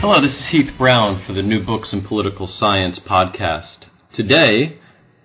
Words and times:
Hello, 0.00 0.20
this 0.22 0.30
is 0.30 0.46
Heath 0.50 0.70
Brown 0.78 1.20
for 1.26 1.32
the 1.32 1.42
New 1.42 1.66
Books 1.66 1.92
in 1.92 2.06
Political 2.06 2.46
Science 2.46 3.00
podcast. 3.04 3.86
Today, 4.14 4.78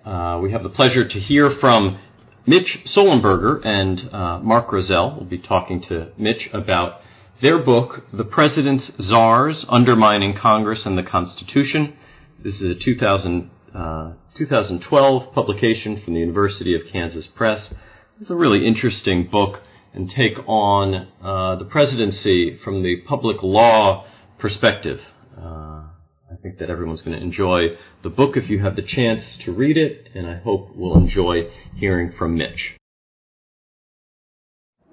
uh, 0.04 0.40
we 0.42 0.50
have 0.50 0.64
the 0.64 0.68
pleasure 0.68 1.06
to 1.06 1.20
hear 1.20 1.56
from 1.60 2.00
Mitch 2.44 2.78
Sollenberger 2.92 3.64
and 3.64 4.12
uh, 4.12 4.40
Mark 4.40 4.70
Rozell. 4.70 5.16
We'll 5.16 5.30
be 5.30 5.38
talking 5.38 5.80
to 5.90 6.10
Mitch 6.18 6.48
about 6.52 6.98
their 7.40 7.62
book, 7.62 8.02
The 8.12 8.24
President's 8.24 8.90
Czars 9.00 9.64
Undermining 9.68 10.36
Congress 10.36 10.82
and 10.84 10.98
the 10.98 11.04
Constitution. 11.04 11.94
This 12.42 12.56
is 12.56 12.76
a 12.76 12.84
2000, 12.84 13.50
uh, 13.72 14.14
2012 14.36 15.32
publication 15.32 16.02
from 16.04 16.14
the 16.14 16.20
University 16.20 16.74
of 16.74 16.80
Kansas 16.92 17.28
Press. 17.36 17.72
It's 18.20 18.30
a 18.30 18.36
really 18.36 18.66
interesting 18.66 19.28
book 19.30 19.60
and 19.92 20.10
take 20.10 20.36
on 20.48 20.94
uh, 21.22 21.54
the 21.60 21.64
presidency 21.64 22.58
from 22.64 22.82
the 22.82 22.96
public 23.06 23.40
law 23.44 24.06
perspective. 24.38 24.98
Uh, 25.36 25.84
I 26.30 26.36
think 26.42 26.58
that 26.58 26.70
everyone's 26.70 27.02
going 27.02 27.16
to 27.16 27.22
enjoy 27.22 27.76
the 28.02 28.10
book 28.10 28.36
if 28.36 28.50
you 28.50 28.60
have 28.60 28.76
the 28.76 28.82
chance 28.82 29.22
to 29.44 29.52
read 29.52 29.76
it, 29.76 30.08
and 30.14 30.26
I 30.26 30.38
hope 30.38 30.70
we'll 30.74 30.96
enjoy 30.96 31.50
hearing 31.76 32.12
from 32.16 32.36
Mitch. 32.36 32.76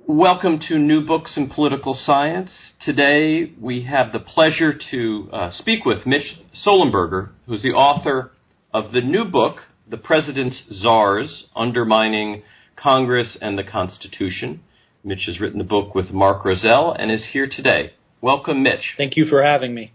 Welcome 0.08 0.59
to 0.68 0.77
New 0.77 1.05
Books 1.05 1.34
in 1.38 1.49
Political 1.49 1.94
Science. 1.94 2.49
Today 2.84 3.54
we 3.59 3.84
have 3.84 4.12
the 4.12 4.20
pleasure 4.20 4.73
to 4.91 5.30
uh, 5.32 5.52
speak 5.52 5.85
with 5.85 6.05
Mitch 6.05 6.38
Sollenberger, 6.66 7.30
who's 7.46 7.62
the 7.62 7.70
author 7.70 8.32
of 8.73 8.91
the 8.91 9.02
new 9.02 9.23
book, 9.26 9.58
The 9.90 9.98
President's 9.98 10.63
Czars 10.71 11.46
Undermining 11.55 12.44
Congress 12.76 13.38
and 13.41 13.58
the 13.58 13.63
Constitution. 13.63 14.62
Mitch 15.04 15.26
has 15.27 15.40
written 15.40 15.60
the 15.60 15.63
book 15.63 15.96
with 15.96 16.12
Mark 16.12 16.44
Rozell 16.44 16.96
and 16.99 17.12
is 17.12 17.30
here 17.32 17.48
today. 17.48 17.94
Welcome, 18.24 18.62
Mitch. 18.62 18.94
Thank 18.98 19.18
you 19.18 19.26
for 19.26 19.42
having 19.42 19.74
me. 19.74 19.94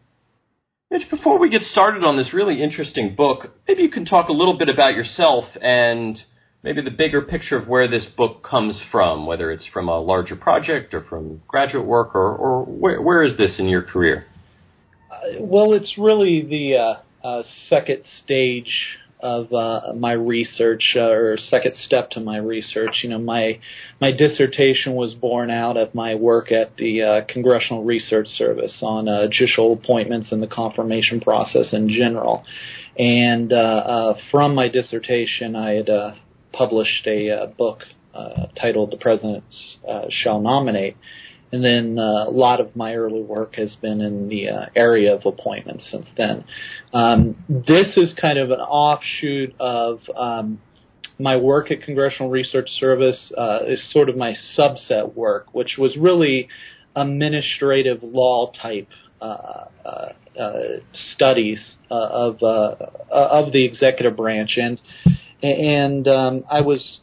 Mitch, 0.91 1.09
before 1.09 1.39
we 1.39 1.49
get 1.49 1.63
started 1.63 2.03
on 2.03 2.17
this 2.17 2.35
really 2.35 2.61
interesting 2.61 3.15
book, 3.15 3.53
maybe 3.69 3.83
you 3.83 3.89
can 3.89 4.05
talk 4.05 4.29
a 4.29 4.33
little 4.33 4.59
bit 4.59 4.69
about 4.69 4.95
yourself 4.95 5.45
and 5.63 6.19
maybe 6.65 6.83
the 6.83 6.91
bigger 6.91 7.23
picture 7.23 7.57
of 7.57 7.69
where 7.69 7.89
this 7.89 8.05
book 8.17 8.43
comes 8.43 8.81
from, 8.91 9.27
whether 9.27 9.53
it's 9.53 9.65
from 9.73 9.89
a 9.89 10.01
larger 10.01 10.35
project 10.35 10.93
or 10.93 11.05
from 11.05 11.41
graduate 11.47 11.87
work, 11.87 12.17
or, 12.17 12.35
or 12.35 12.65
where, 12.65 13.01
where 13.01 13.23
is 13.23 13.37
this 13.37 13.61
in 13.61 13.69
your 13.69 13.83
career? 13.83 14.27
Uh, 15.09 15.39
well, 15.39 15.73
it's 15.73 15.95
really 15.97 16.43
the 16.43 16.77
uh, 16.77 17.27
uh, 17.27 17.43
second 17.69 18.03
stage 18.25 18.99
of 19.21 19.53
uh, 19.53 19.93
my 19.95 20.13
research 20.13 20.95
uh, 20.97 21.09
or 21.09 21.37
second 21.37 21.75
step 21.77 22.11
to 22.11 22.21
my 22.21 22.37
research. 22.37 23.01
You 23.03 23.11
know, 23.11 23.19
my 23.19 23.61
my 24.01 24.13
dissertation 24.13 24.95
was 24.95 25.15
born 25.15 25.51
out 25.51 25.77
of 25.77 25.95
my 25.95 26.15
work 26.15 26.53
at 26.53 26.77
the 26.77 27.03
uh, 27.03 27.21
Congressional 27.29 27.85
Research 27.85 28.27
Service 28.29 28.79
on 28.83 29.09
uh, 29.09 29.27
judicial 29.31 29.73
appointments 29.73 30.33
and 30.33 30.43
the 30.43 30.47
confirmation 30.47 31.21
process 31.21 31.73
in 31.73 31.89
general. 31.89 32.45
And 32.99 33.53
uh, 33.53 33.57
uh, 33.57 34.15
from 34.31 34.55
my 34.55 34.69
dissertation, 34.69 35.57
I 35.57 35.73
had 35.73 35.89
published 36.53 37.07
a 37.07 37.53
book 37.57 37.81
titled 38.61 38.91
"The 38.91 38.99
President 38.99 39.45
Shall 40.11 40.41
Nominate." 40.41 40.97
And 41.53 41.65
then 41.65 41.99
uh, 41.99 42.29
a 42.29 42.31
lot 42.31 42.61
of 42.61 42.75
my 42.75 42.95
early 42.95 43.23
work 43.23 43.55
has 43.55 43.77
been 43.77 44.01
in 44.01 44.29
the 44.29 44.49
uh, 44.49 44.67
area 44.75 45.15
of 45.15 45.25
appointments 45.25 45.89
since 45.91 46.07
then. 46.17 46.45
Um, 46.93 47.37
this 47.49 47.97
is 47.97 48.15
kind 48.21 48.39
of 48.39 48.51
an 48.51 48.61
offshoot 48.61 49.55
of 49.61 50.01
um, 50.17 50.61
my 51.19 51.37
work 51.37 51.71
at 51.71 51.83
Congressional 51.83 52.31
Research 52.31 52.69
Service. 52.71 53.33
Uh, 53.37 53.61
is 53.67 53.93
sort 53.93 54.09
of 54.09 54.17
my 54.17 54.35
subset 54.59 55.15
work, 55.15 55.47
which 55.53 55.77
was 55.79 55.97
really 55.97 56.49
administrative 56.97 58.03
law 58.03 58.51
type 58.61 58.89
uh, 59.21 59.65
uh, 59.85 60.13
uh, 60.39 60.53
studies 60.93 61.77
of 61.91 62.43
of 62.43 63.53
the 63.53 63.65
executive 63.65 64.15
branch, 64.17 64.59
and 64.59 64.79
and 65.43 66.07
um, 66.09 66.45
I 66.51 66.61
was 66.61 66.99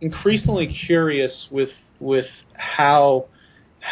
increasingly 0.00 0.68
curious 0.86 1.48
with 1.50 1.70
with 1.98 2.26
how 2.54 3.26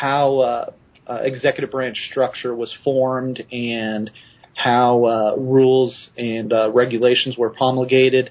how 0.00 0.38
uh, 0.38 0.70
uh, 1.08 1.14
executive 1.22 1.70
branch 1.70 1.96
structure 2.10 2.54
was 2.54 2.74
formed 2.84 3.42
and 3.52 4.10
how 4.54 5.04
uh, 5.04 5.36
rules 5.36 6.10
and 6.16 6.52
uh, 6.52 6.70
regulations 6.72 7.36
were 7.36 7.50
promulgated, 7.50 8.30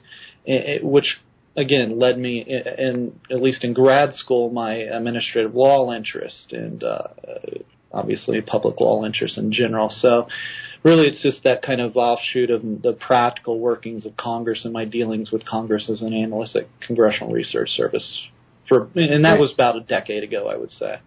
which 0.82 1.18
again 1.56 2.00
led 2.00 2.18
me 2.18 2.42
in, 2.42 2.86
in, 2.86 3.20
at 3.32 3.42
least 3.42 3.64
in 3.64 3.74
grad 3.74 4.14
school 4.14 4.50
my 4.50 4.74
administrative 4.74 5.56
law 5.56 5.92
interest 5.94 6.52
and 6.52 6.84
uh, 6.84 7.08
obviously 7.94 8.42
public 8.42 8.80
law 8.80 9.06
interest 9.06 9.38
in 9.38 9.52
general. 9.52 9.90
So 9.90 10.28
really 10.84 11.08
it's 11.08 11.24
just 11.24 11.44
that 11.44 11.62
kind 11.62 11.80
of 11.80 11.96
offshoot 11.96 12.50
of 12.50 12.62
the 12.62 12.94
practical 12.94 13.60
workings 13.60 14.06
of 14.06 14.18
Congress 14.18 14.62
and 14.66 14.74
my 14.74 14.86
dealings 14.86 15.32
with 15.32 15.46
Congress 15.46 15.90
as 15.90 16.02
an 16.02 16.14
analyst 16.14 16.56
at 16.56 16.68
Congressional 16.82 17.32
Research 17.32 17.70
Service. 17.70 18.22
For 18.68 18.90
and 18.96 19.24
that 19.26 19.40
was 19.40 19.54
about 19.54 19.76
a 19.76 19.82
decade 19.82 20.24
ago, 20.24 20.48
I 20.48 20.58
would 20.58 20.72
say. 20.72 21.00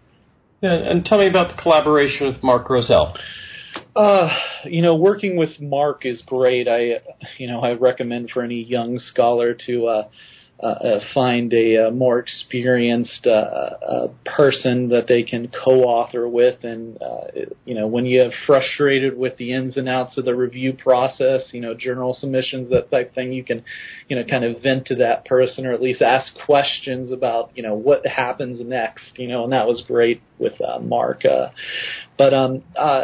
Yeah, 0.61 0.73
and 0.73 1.05
tell 1.05 1.19
me 1.19 1.27
about 1.27 1.55
the 1.55 1.61
collaboration 1.61 2.27
with 2.27 2.43
Mark 2.43 2.67
Rozell. 2.67 3.17
Uh, 3.95 4.29
you 4.65 4.81
know, 4.81 4.95
working 4.95 5.37
with 5.37 5.59
Mark 5.59 6.05
is 6.05 6.21
great. 6.25 6.67
I, 6.67 7.01
you 7.37 7.47
know, 7.47 7.61
I 7.61 7.73
recommend 7.73 8.31
for 8.31 8.43
any 8.43 8.63
young 8.63 8.99
scholar 8.99 9.55
to 9.67 9.87
uh, 9.87 10.09
uh, 10.61 10.65
uh, 10.65 10.99
find 11.13 11.53
a, 11.53 11.87
uh, 11.87 11.91
more 11.91 12.19
experienced 12.19 13.25
uh, 13.25 13.29
uh, 13.29 14.07
person 14.25 14.89
that 14.89 15.07
they 15.07 15.23
can 15.23 15.49
co-author 15.63 16.27
with, 16.27 16.63
and 16.65 17.01
uh, 17.01 17.27
you 17.63 17.73
know, 17.73 17.87
when 17.87 18.05
you 18.05 18.21
have 18.21 18.33
frustrated 18.45 19.17
with 19.17 19.37
the 19.37 19.53
ins 19.53 19.77
and 19.77 19.87
outs 19.87 20.17
of 20.17 20.25
the 20.25 20.35
review 20.35 20.73
process, 20.73 21.43
you 21.53 21.61
know, 21.61 21.73
journal 21.73 22.13
submissions, 22.13 22.69
that 22.69 22.89
type 22.91 23.15
thing, 23.15 23.31
you 23.31 23.43
can, 23.43 23.63
you 24.09 24.17
know, 24.17 24.23
kind 24.25 24.43
of 24.43 24.61
vent 24.61 24.85
to 24.85 24.95
that 24.95 25.23
person, 25.23 25.65
or 25.65 25.71
at 25.71 25.81
least 25.81 26.01
ask 26.01 26.33
questions 26.45 27.11
about, 27.11 27.51
you 27.55 27.63
know, 27.63 27.75
what 27.75 28.05
happens 28.05 28.59
next, 28.59 29.17
you 29.17 29.29
know, 29.29 29.45
and 29.45 29.53
that 29.53 29.65
was 29.65 29.81
great 29.87 30.21
with 30.39 30.53
Mark. 30.81 31.23
Uh, 31.23 31.49
but 32.17 32.33
um, 32.33 32.63
uh, 32.75 33.03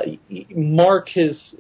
Mark 0.54 1.08
has. 1.16 1.54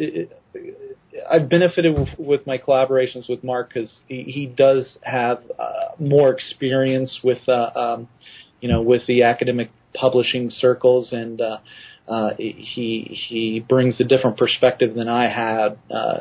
I've 1.29 1.49
benefited 1.49 1.95
with, 2.17 2.45
my 2.45 2.57
collaborations 2.57 3.29
with 3.29 3.43
Mark 3.43 3.73
because 3.73 3.99
he, 4.07 4.23
he 4.23 4.45
does 4.45 4.97
have 5.03 5.43
uh, 5.57 5.95
more 5.99 6.33
experience 6.33 7.19
with, 7.23 7.47
uh, 7.47 7.71
um, 7.75 8.07
you 8.61 8.69
know, 8.69 8.81
with 8.81 9.05
the 9.07 9.23
academic 9.23 9.71
publishing 9.93 10.49
circles, 10.49 11.13
and 11.13 11.39
uh, 11.39 11.57
uh, 12.07 12.29
he 12.37 13.17
he 13.29 13.59
brings 13.59 13.99
a 14.01 14.03
different 14.03 14.37
perspective 14.37 14.95
than 14.95 15.07
I 15.07 15.29
had. 15.29 15.77
Uh, 15.89 16.19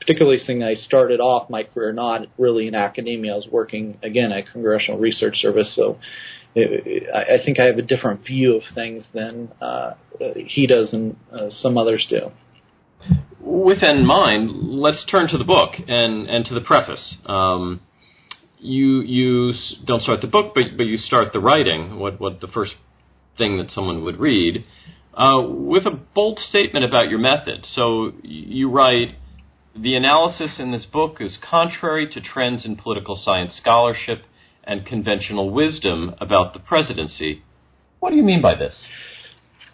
particularly, 0.00 0.38
seeing 0.38 0.62
I 0.62 0.74
started 0.74 1.20
off 1.20 1.48
my 1.50 1.62
career 1.62 1.92
not 1.92 2.26
really 2.38 2.68
in 2.68 2.74
academia, 2.74 3.32
I 3.32 3.36
was 3.36 3.48
working 3.50 3.98
again 4.02 4.32
at 4.32 4.44
Congressional 4.52 4.98
Research 5.00 5.36
Service, 5.36 5.74
so. 5.74 5.98
I 6.58 7.36
think 7.44 7.60
I 7.60 7.66
have 7.66 7.76
a 7.76 7.82
different 7.82 8.24
view 8.24 8.56
of 8.56 8.62
things 8.74 9.06
than 9.12 9.52
uh, 9.60 9.90
he 10.18 10.66
does 10.66 10.94
and 10.94 11.14
uh, 11.30 11.50
some 11.50 11.76
others 11.76 12.06
do 12.08 12.30
with 13.46 13.80
that 13.80 13.94
in 13.96 14.04
mind, 14.04 14.50
let's 14.52 15.04
turn 15.06 15.28
to 15.28 15.38
the 15.38 15.44
book 15.44 15.74
and, 15.86 16.28
and 16.28 16.44
to 16.46 16.54
the 16.54 16.60
preface. 16.60 17.16
Um, 17.26 17.80
you 18.58 19.02
you 19.02 19.52
don't 19.84 20.02
start 20.02 20.20
the 20.20 20.26
book, 20.26 20.52
but 20.54 20.64
but 20.76 20.86
you 20.86 20.96
start 20.96 21.32
the 21.32 21.40
writing. 21.40 21.98
What 21.98 22.20
what 22.20 22.40
the 22.40 22.48
first 22.48 22.74
thing 23.38 23.58
that 23.58 23.70
someone 23.70 24.02
would 24.02 24.18
read 24.18 24.64
uh, 25.14 25.42
with 25.46 25.86
a 25.86 25.90
bold 25.90 26.38
statement 26.38 26.84
about 26.84 27.08
your 27.08 27.18
method. 27.18 27.64
So 27.64 28.12
you 28.22 28.70
write. 28.70 29.16
The 29.78 29.94
analysis 29.94 30.56
in 30.58 30.72
this 30.72 30.86
book 30.86 31.18
is 31.20 31.36
contrary 31.36 32.08
to 32.08 32.20
trends 32.22 32.64
in 32.64 32.76
political 32.76 33.14
science 33.14 33.52
scholarship 33.60 34.22
and 34.64 34.86
conventional 34.86 35.50
wisdom 35.50 36.14
about 36.18 36.54
the 36.54 36.60
presidency. 36.60 37.42
What 38.00 38.08
do 38.08 38.16
you 38.16 38.22
mean 38.22 38.40
by 38.40 38.54
this? 38.58 38.74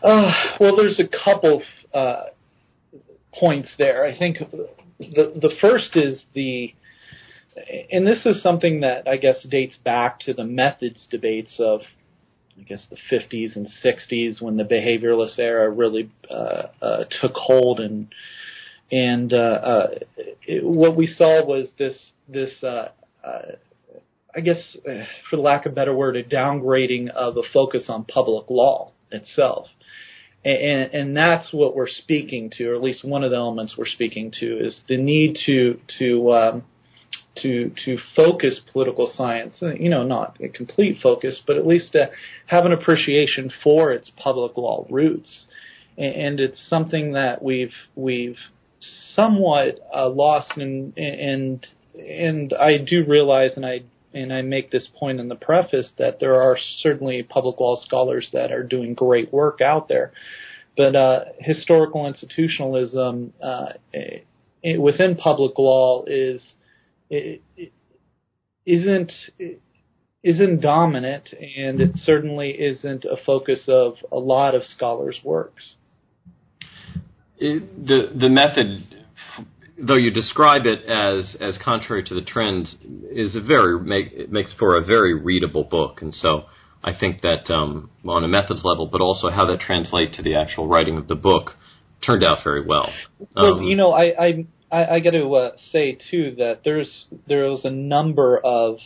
Uh, 0.02 0.32
well, 0.58 0.74
there's 0.76 0.98
a 0.98 1.06
couple 1.06 1.62
uh, 1.94 2.24
points 3.38 3.70
there. 3.78 4.04
I 4.04 4.16
think 4.16 4.38
the 4.98 5.32
the 5.34 5.52
first 5.60 5.96
is 5.96 6.24
the 6.34 6.74
and 7.90 8.06
this 8.06 8.24
is 8.24 8.42
something 8.42 8.80
that 8.80 9.06
I 9.08 9.16
guess 9.16 9.44
dates 9.48 9.76
back 9.84 10.20
to 10.20 10.32
the 10.32 10.44
methods 10.44 11.06
debates 11.10 11.56
of 11.58 11.80
I 12.58 12.62
guess 12.62 12.86
the 12.90 12.96
50s 13.10 13.56
and 13.56 13.66
60s 13.84 14.42
when 14.42 14.56
the 14.56 14.64
behavioralist 14.64 15.38
era 15.38 15.70
really 15.70 16.10
uh, 16.30 16.64
uh, 16.80 17.04
took 17.20 17.34
hold 17.34 17.80
and 17.80 18.12
and 18.90 19.32
uh, 19.32 19.36
uh 19.36 19.88
it, 20.46 20.64
what 20.64 20.96
we 20.96 21.06
saw 21.06 21.44
was 21.44 21.72
this 21.78 22.12
this 22.28 22.62
uh, 22.62 22.88
uh, 23.24 23.42
I 24.34 24.40
guess 24.40 24.76
for 25.28 25.36
lack 25.36 25.66
of 25.66 25.72
a 25.72 25.74
better 25.74 25.94
word 25.94 26.16
a 26.16 26.24
downgrading 26.24 27.10
of 27.10 27.36
a 27.36 27.42
focus 27.52 27.86
on 27.88 28.04
public 28.04 28.48
law 28.48 28.92
itself 29.10 29.68
and, 30.44 30.92
and 30.92 31.16
that's 31.16 31.52
what 31.52 31.76
we're 31.76 31.88
speaking 31.88 32.50
to, 32.58 32.70
or 32.70 32.74
at 32.74 32.82
least 32.82 33.04
one 33.04 33.22
of 33.22 33.30
the 33.30 33.36
elements 33.36 33.74
we're 33.76 33.86
speaking 33.86 34.32
to, 34.40 34.58
is 34.58 34.82
the 34.88 34.96
need 34.96 35.38
to 35.46 35.78
to 35.98 36.32
um, 36.32 36.64
to 37.42 37.70
to 37.84 37.98
focus 38.16 38.60
political 38.72 39.10
science. 39.14 39.58
You 39.60 39.88
know, 39.88 40.02
not 40.02 40.38
a 40.40 40.48
complete 40.48 40.98
focus, 41.02 41.40
but 41.46 41.56
at 41.56 41.66
least 41.66 41.92
to 41.92 42.10
have 42.46 42.66
an 42.66 42.72
appreciation 42.72 43.52
for 43.62 43.92
its 43.92 44.10
public 44.16 44.56
law 44.56 44.86
roots. 44.90 45.46
and 45.96 46.40
it's 46.40 46.68
something 46.68 47.12
that 47.12 47.42
we've 47.42 47.74
we've 47.94 48.38
somewhat 49.14 49.78
uh, 49.94 50.08
lost 50.08 50.52
and 50.56 50.96
and 50.98 51.66
and 51.94 52.52
I 52.54 52.78
do 52.78 53.04
realize 53.06 53.52
and 53.56 53.64
I 53.64 53.82
and 54.14 54.32
I 54.32 54.42
make 54.42 54.70
this 54.70 54.88
point 54.98 55.20
in 55.20 55.28
the 55.28 55.34
preface 55.36 55.92
that 55.98 56.20
there 56.20 56.40
are 56.40 56.56
certainly 56.78 57.22
public 57.22 57.60
law 57.60 57.76
scholars 57.84 58.30
that 58.32 58.52
are 58.52 58.62
doing 58.62 58.94
great 58.94 59.32
work 59.32 59.60
out 59.60 59.88
there, 59.88 60.12
but 60.76 60.96
uh, 60.96 61.24
historical 61.38 62.06
institutionalism 62.06 63.32
uh, 63.42 63.72
it, 63.92 64.80
within 64.80 65.16
public 65.16 65.58
law 65.58 66.04
is 66.06 66.42
it, 67.10 67.42
it 67.56 67.72
isn't 68.64 69.12
isn't 70.22 70.60
dominant, 70.60 71.30
and 71.56 71.80
it 71.80 71.90
certainly 71.96 72.50
isn't 72.50 73.04
a 73.04 73.16
focus 73.26 73.64
of 73.66 73.94
a 74.12 74.18
lot 74.18 74.54
of 74.54 74.62
scholars' 74.64 75.18
works. 75.24 75.74
It, 77.38 77.86
the 77.86 78.12
the 78.16 78.28
method 78.28 79.01
though 79.78 79.96
you 79.96 80.10
describe 80.10 80.66
it 80.66 80.84
as 80.84 81.36
as 81.40 81.58
contrary 81.62 82.04
to 82.04 82.14
the 82.14 82.22
trends, 82.22 82.76
is 83.10 83.36
a 83.36 83.40
very 83.40 83.80
make, 83.80 84.12
it 84.12 84.32
makes 84.32 84.52
for 84.54 84.76
a 84.76 84.84
very 84.84 85.14
readable 85.14 85.64
book, 85.64 86.02
and 86.02 86.14
so 86.14 86.44
I 86.84 86.92
think 86.98 87.22
that 87.22 87.50
um, 87.52 87.90
on 88.04 88.24
a 88.24 88.28
methods 88.28 88.62
level, 88.64 88.86
but 88.86 89.00
also 89.00 89.30
how 89.30 89.46
that 89.46 89.60
translates 89.60 90.16
to 90.16 90.22
the 90.22 90.36
actual 90.36 90.66
writing 90.66 90.96
of 90.96 91.08
the 91.08 91.14
book, 91.14 91.52
turned 92.04 92.24
out 92.24 92.38
very 92.44 92.64
well. 92.64 92.90
Well, 93.36 93.54
um, 93.54 93.62
you 93.62 93.76
know, 93.76 93.92
I 93.92 94.14
I 94.18 94.46
I, 94.70 95.00
got 95.00 95.10
to 95.10 95.34
uh, 95.34 95.50
say 95.70 95.98
too 96.10 96.34
that 96.38 96.60
there's 96.64 97.06
there's 97.26 97.64
a 97.64 97.70
number 97.70 98.38
of 98.38 98.78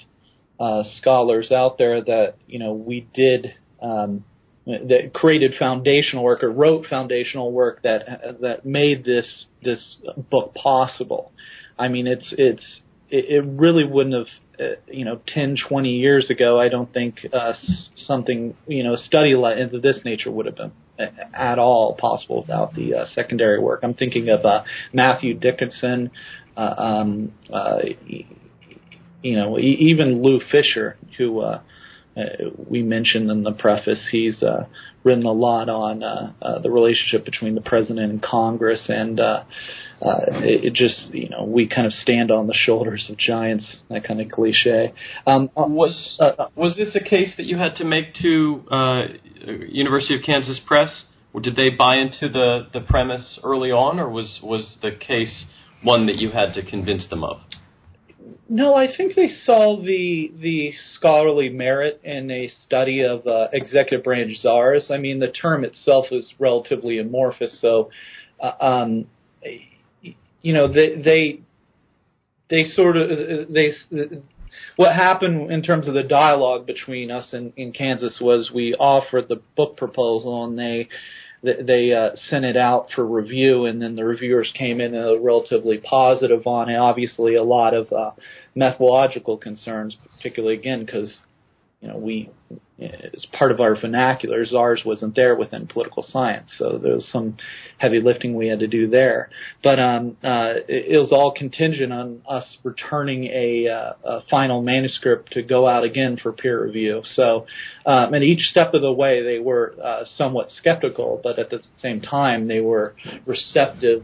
uh, 0.59 0.83
scholars 0.97 1.53
out 1.53 1.79
there 1.79 2.03
that 2.03 2.35
you 2.47 2.59
know 2.59 2.73
we 2.73 3.07
did. 3.15 3.55
Um, 3.81 4.25
that 4.67 5.13
created 5.15 5.55
foundational 5.59 6.25
work 6.25 6.43
or 6.43 6.51
wrote 6.51 6.87
foundational 6.87 7.53
work 7.53 7.83
that 7.83 8.41
that 8.41 8.67
made 8.67 9.05
this 9.05 9.47
this 9.63 9.97
book 10.31 10.55
possible. 10.55 11.33
I 11.79 11.89
mean, 11.89 12.07
it's 12.07 12.35
it's 12.37 12.81
it, 13.09 13.45
really 13.47 13.85
wouldn't 13.85 14.15
have 14.15 14.27
uh, 14.59 14.75
you 14.89 15.05
know 15.05 15.21
10 15.27 15.57
20 15.69 15.91
years 15.91 16.31
ago 16.31 16.59
i 16.59 16.69
don't 16.69 16.93
think 16.93 17.17
uh, 17.33 17.53
something 17.95 18.57
you 18.67 18.83
know 18.83 18.95
a 18.95 18.97
study 18.97 19.33
of 19.33 19.83
this 19.83 20.01
nature 20.05 20.31
would 20.31 20.47
have 20.47 20.57
been 20.57 20.73
uh, 20.99 21.05
at 21.35 21.59
all 21.59 21.95
possible 21.95 22.41
without 22.41 22.75
the 22.75 22.95
uh, 22.95 23.07
secondary 23.07 23.61
work 23.61 23.81
i'm 23.83 23.95
thinking 23.95 24.29
of 24.29 24.45
uh, 24.45 24.65
matthew 24.93 25.35
dickinson 25.35 26.11
uh, 26.57 26.75
um, 26.79 27.33
you 29.23 29.37
know 29.37 29.59
even 29.59 30.23
lou 30.23 30.41
fisher 30.51 30.97
who 31.19 31.45
uh, 32.17 32.21
uh, 32.21 32.51
we 32.69 32.83
mentioned 32.83 33.31
in 33.31 33.43
the 33.43 33.53
preface, 33.53 34.09
he's 34.11 34.43
uh, 34.43 34.67
written 35.05 35.25
a 35.25 35.33
lot 35.33 35.69
on 35.69 36.03
uh, 36.03 36.33
uh, 36.43 36.59
the 36.61 36.71
relationship 36.71 37.25
between 37.25 37.55
the 37.55 37.61
president 37.61 38.11
and 38.11 38.23
Congress, 38.23 38.85
and 38.89 39.21
uh, 39.21 39.45
uh, 40.03 40.21
it, 40.43 40.67
it 40.67 40.75
just 40.75 41.15
you 41.15 41.29
know 41.29 41.45
we 41.45 41.69
kind 41.69 41.87
of 41.87 41.93
stand 41.93 42.31
on 42.31 42.47
the 42.47 42.55
shoulders 42.55 43.07
of 43.11 43.17
giants, 43.17 43.77
that 43.91 44.05
kind 44.05 44.21
of 44.21 44.31
cliche. 44.31 44.93
Um, 45.27 45.51
was 45.57 46.17
uh, 46.21 46.47
was 46.55 46.77
this 46.77 46.97
a 46.97 47.05
case 47.05 47.35
that 47.37 47.47
you 47.47 47.59
had 47.59 47.77
to 47.77 47.85
make 47.85 48.15
to 48.23 48.65
uh, 48.71 49.03
University 49.69 50.17
of 50.17 50.23
Kansas 50.25 50.61
Press? 50.67 51.05
Or 51.33 51.41
did 51.43 51.55
they 51.55 51.69
buy 51.69 51.97
into 51.97 52.33
the, 52.33 52.67
the 52.73 52.81
premise 52.81 53.39
early 53.45 53.71
on, 53.71 54.01
or 54.01 54.09
was 54.09 54.41
was 54.43 54.79
the 54.81 54.91
case 54.91 55.45
one 55.83 56.07
that 56.07 56.17
you 56.17 56.31
had 56.31 56.55
to 56.55 56.65
convince 56.65 57.07
them 57.11 57.23
of? 57.23 57.46
No, 58.49 58.75
I 58.75 58.87
think 58.95 59.15
they 59.15 59.29
saw 59.29 59.81
the 59.81 60.33
the 60.41 60.73
scholarly 60.95 61.49
merit 61.49 62.01
in 62.03 62.31
a 62.31 62.49
study 62.49 63.03
of 63.03 63.27
uh, 63.27 63.49
executive 63.53 64.05
branch 64.05 64.37
czars. 64.39 64.91
I 64.93 64.99
mean, 64.99 65.21
the 65.21 65.31
term 65.31 65.65
itself 65.65 66.07
is 66.11 66.33
relatively 66.39 66.99
amorphous, 66.99 67.61
so 67.61 67.91
uh, 68.41 68.53
um, 68.61 69.07
you 70.43 70.53
know 70.53 70.73
they 70.73 71.01
they 71.03 71.41
they 72.49 72.65
sort 72.65 72.97
of 72.97 73.09
they 73.53 73.73
what 74.77 74.95
happened 74.95 75.51
in 75.51 75.63
terms 75.63 75.89
of 75.89 75.95
the 75.95 76.03
dialogue 76.03 76.67
between 76.67 77.11
us 77.11 77.33
and 77.33 77.53
in 77.57 77.73
Kansas 77.73 78.19
was 78.21 78.51
we 78.55 78.75
offered 78.75 79.29
the 79.29 79.41
book 79.57 79.77
proposal 79.77 80.45
and 80.45 80.59
they 80.59 80.89
they 81.67 81.93
uh, 81.93 82.11
sent 82.29 82.45
it 82.45 82.57
out 82.57 82.89
for 82.95 83.05
review, 83.05 83.67
and 83.67 83.81
then 83.81 83.97
the 83.97 84.05
reviewers 84.05 84.53
came 84.57 84.81
in 84.81 84.95
uh, 84.95 85.19
relatively 85.19 85.79
positive 85.79 86.47
on 86.47 86.69
it. 86.69 86.77
Obviously, 86.77 87.35
a 87.35 87.43
lot 87.43 87.75
of 87.75 87.93
uh, 87.93 88.11
methodological 88.55 89.37
concerns, 89.37 89.97
particularly 90.17 90.57
again 90.57 90.85
because 90.85 91.21
you 91.81 91.89
know 91.89 91.97
we 91.97 92.31
as 92.79 93.25
part 93.33 93.51
of 93.51 93.61
our 93.61 93.75
vernacular, 93.75 94.45
ours 94.55 94.83
wasn't 94.85 95.17
there 95.17 95.35
within 95.35 95.67
political 95.67 96.03
science, 96.03 96.51
so 96.59 96.77
there 96.77 96.95
was 96.95 97.09
some 97.11 97.37
heavy 97.79 98.01
lifting 98.01 98.35
we 98.35 98.49
had 98.49 98.59
to 98.59 98.67
do 98.67 98.87
there. 98.87 99.31
But 99.63 99.79
um, 99.79 100.19
uh, 100.23 100.61
it, 100.69 100.97
it 100.97 101.01
was 101.01 101.11
all 101.11 101.33
contingent 101.33 101.91
on 101.91 102.21
us 102.29 102.59
returning 102.65 103.25
a, 103.25 103.69
uh, 103.69 103.93
a, 104.05 104.21
final 104.31 104.61
manuscript 104.61 105.33
to 105.33 105.43
go 105.43 105.67
out 105.67 105.85
again 105.85 106.19
for 106.23 106.33
peer 106.33 106.63
review. 106.65 107.01
So, 107.05 107.47
um, 107.87 108.13
and 108.13 108.23
each 108.23 108.43
step 108.51 108.75
of 108.75 108.83
the 108.83 108.93
way, 108.93 109.23
they 109.23 109.39
were 109.39 109.75
uh, 109.83 110.05
somewhat 110.17 110.51
skeptical, 110.51 111.19
but 111.23 111.39
at 111.39 111.49
the 111.49 111.63
same 111.81 112.03
time, 112.03 112.47
they 112.47 112.61
were 112.61 112.95
receptive 113.25 114.03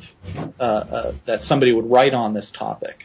uh, 0.58 0.62
uh, 0.62 1.12
that 1.26 1.40
somebody 1.42 1.74
would 1.74 1.90
write 1.90 2.14
on 2.14 2.32
this 2.32 2.50
topic. 2.58 3.04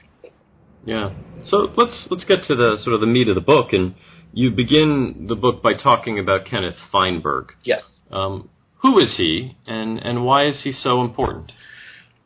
Yeah. 0.85 1.13
So 1.43 1.67
let's 1.75 2.07
let's 2.09 2.23
get 2.23 2.43
to 2.43 2.55
the 2.55 2.77
sort 2.79 2.93
of 2.93 3.01
the 3.01 3.07
meat 3.07 3.27
of 3.27 3.35
the 3.35 3.41
book 3.41 3.73
and 3.73 3.93
you 4.37 4.51
begin 4.51 5.25
the 5.27 5.35
book 5.35 5.63
by 5.63 5.73
talking 5.73 6.19
about 6.19 6.45
Kenneth 6.45 6.77
Feinberg. 6.91 7.53
Yes. 7.63 7.81
Um, 8.11 8.49
who 8.83 8.99
is 8.99 9.15
he, 9.17 9.57
and 9.65 9.97
and 9.97 10.23
why 10.23 10.45
is 10.45 10.61
he 10.63 10.71
so 10.71 11.01
important? 11.01 11.51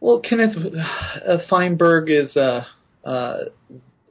Well, 0.02 0.20
Kenneth 0.20 0.58
uh, 0.58 1.38
Feinberg 1.50 2.10
is 2.10 2.36
uh, 2.36 2.66
uh, 3.06 3.38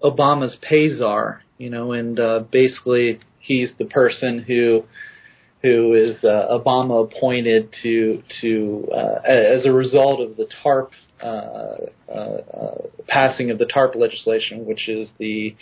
Obama's 0.03 0.57
pay 0.63 0.89
czar, 0.89 1.43
you 1.59 1.69
know, 1.69 1.93
and 1.93 2.19
uh, 2.19 2.45
basically 2.51 3.21
he's 3.39 3.73
the 3.79 3.85
person 3.85 4.45
who 4.45 4.85
who 5.61 5.93
is 5.93 6.25
uh, 6.25 6.59
Obama 6.59 7.05
appointed 7.05 7.69
to 7.83 8.23
to 8.41 8.89
uh, 8.95 9.21
as 9.27 9.67
a 9.67 9.73
result 9.73 10.21
of 10.21 10.39
the 10.39 10.49
TARP 10.63 10.93
passing 13.09 13.51
of 13.51 13.59
the 13.59 13.67
TARP 13.67 13.95
legislation, 13.95 14.67
which 14.67 14.89
is 14.89 15.11
the 15.19 15.55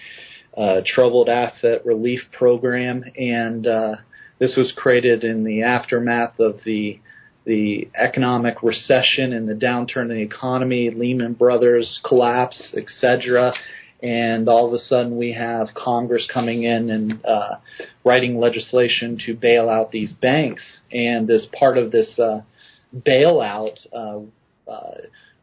uh, 0.57 0.81
troubled 0.85 1.29
asset 1.29 1.85
relief 1.87 2.21
program, 2.37 3.05
and 3.17 3.67
uh, 3.67 3.97
this 4.39 4.57
was 4.57 4.73
created 4.77 5.25
in 5.25 5.45
the 5.45 5.63
aftermath 5.63 6.39
of 6.41 6.57
the 6.65 6.99
the 7.45 7.89
economic 7.97 8.63
recession 8.63 9.33
and 9.33 9.49
the 9.49 9.55
downturn 9.55 10.11
in 10.11 10.17
the 10.17 10.23
economy, 10.23 10.91
Lehman 10.91 11.33
Brothers 11.33 11.99
collapse, 12.07 12.75
etc. 12.77 13.55
And 14.03 14.51
all 14.51 14.67
of 14.67 14.75
a 14.75 14.79
sudden, 14.79 15.17
we 15.17 15.33
have 15.33 15.69
Congress 15.75 16.29
coming 16.31 16.65
in 16.65 16.91
and 16.91 17.25
uh, 17.25 17.57
writing 18.05 18.39
legislation 18.39 19.19
to 19.25 19.35
bail 19.35 19.71
out 19.71 19.93
these 19.93 20.13
banks. 20.13 20.81
And 20.93 21.31
as 21.31 21.47
part 21.59 21.79
of 21.79 21.91
this 21.91 22.19
uh, 22.19 22.43
bailout, 22.95 23.79
uh, 23.95 24.21
uh 24.71 24.95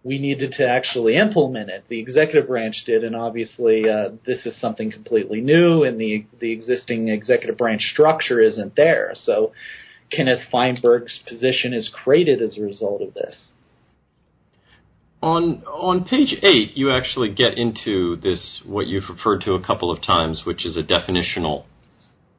we 0.06 0.20
needed 0.20 0.54
to 0.58 0.68
actually 0.68 1.18
implement 1.18 1.72
it. 1.72 1.86
The 1.90 2.00
executive 2.00 2.48
branch 2.48 2.84
did, 2.86 3.04
and 3.04 3.16
obviously 3.16 3.90
uh, 3.90 4.10
this 4.26 4.46
is 4.46 4.56
something 4.62 4.92
completely 4.92 5.42
new, 5.42 5.84
and 5.84 6.00
the 6.00 6.26
the 6.40 6.52
existing 6.52 7.10
executive 7.10 7.58
branch 7.58 7.82
structure 7.92 8.40
isn't 8.40 8.76
there. 8.76 9.12
So 9.16 9.52
Kenneth 10.12 10.44
Feinberg's 10.54 11.20
position 11.28 11.74
is 11.74 11.90
created 11.92 12.40
as 12.40 12.56
a 12.58 12.62
result 12.62 13.02
of 13.02 13.16
this. 13.16 13.50
On 15.24 15.64
on 15.64 16.06
page 16.06 16.36
eight, 16.44 16.78
you 16.78 16.92
actually 16.92 17.34
get 17.34 17.58
into 17.58 18.16
this 18.18 18.62
what 18.64 18.86
you've 18.86 19.10
referred 19.10 19.42
to 19.42 19.54
a 19.54 19.66
couple 19.66 19.92
of 19.92 20.04
times, 20.04 20.44
which 20.46 20.68
is 20.68 20.78
a 20.78 20.84
definitional 20.84 21.66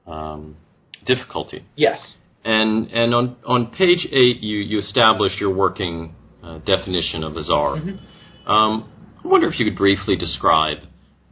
um, 0.06 0.56
difficulty. 1.04 1.64
Yes. 1.75 2.14
And 2.44 2.92
and 2.92 3.12
on 3.12 3.37
on 3.44 3.66
page 3.73 4.06
eight, 4.12 4.40
you 4.40 4.58
you 4.58 4.78
establish 4.78 5.32
your 5.40 5.52
working 5.52 6.14
uh, 6.46 6.58
definition 6.58 7.24
of 7.24 7.36
a 7.36 7.42
czar. 7.42 7.76
Mm-hmm. 7.76 8.50
Um, 8.50 8.92
I 9.24 9.28
wonder 9.28 9.48
if 9.48 9.58
you 9.58 9.64
could 9.64 9.76
briefly 9.76 10.16
describe 10.16 10.78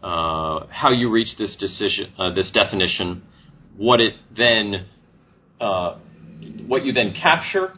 uh, 0.02 0.66
how 0.71 0.90
you 0.90 1.11
reached 1.11 1.38
this 1.38 1.56
decision, 1.56 2.12
uh, 2.18 2.35
this 2.35 2.50
definition, 2.50 3.23
what 3.76 4.00
it 4.00 4.14
then, 4.37 4.87
uh, 5.61 5.99
what 6.66 6.85
you 6.85 6.92
then 6.92 7.14
capture 7.23 7.75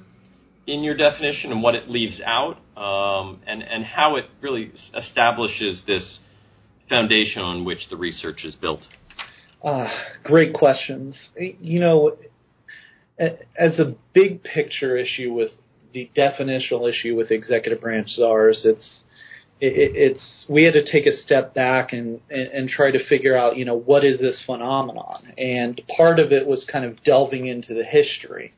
in 0.67 0.83
your 0.83 0.97
definition, 0.97 1.53
and 1.53 1.63
what 1.63 1.75
it 1.75 1.91
leaves 1.91 2.21
out, 2.25 2.57
um, 2.77 3.41
and 3.47 3.63
and 3.63 3.85
how 3.85 4.17
it 4.17 4.25
really 4.41 4.73
establishes 4.97 5.83
this 5.87 6.21
foundation 6.89 7.43
on 7.43 7.65
which 7.65 7.89
the 7.91 7.97
research 7.97 8.45
is 8.45 8.55
built. 8.57 8.81
Uh, 9.63 9.89
great 10.25 10.55
questions. 10.55 11.17
You 11.39 11.81
know, 11.81 12.17
as 13.19 13.79
a 13.79 13.95
big 14.15 14.43
picture 14.43 14.97
issue 14.97 15.33
with 15.33 15.51
the 15.97 16.11
definitional 16.15 16.87
issue 16.87 17.17
with 17.17 17.31
executive 17.31 17.81
branch 17.81 18.11
czars. 18.11 18.67
It's 18.67 19.05
it, 19.63 19.93
it's 19.95 20.45
we 20.47 20.65
had 20.65 20.75
to 20.75 20.85
take 20.85 21.07
a 21.07 21.17
step 21.17 21.55
back 21.55 21.95
and, 21.95 22.21
and 22.29 22.49
and 22.49 22.69
try 22.69 22.91
to 22.91 23.03
figure 23.09 23.35
out 23.35 23.57
you 23.57 23.65
know 23.65 23.79
what 23.79 24.05
is 24.05 24.21
this 24.21 24.43
phenomenon, 24.45 25.33
and 25.39 25.81
part 25.97 26.19
of 26.19 26.33
it 26.33 26.47
was 26.47 26.67
kind 26.71 26.85
of 26.85 27.03
delving 27.03 27.47
into 27.47 27.73
the 27.73 27.83
history. 27.83 28.53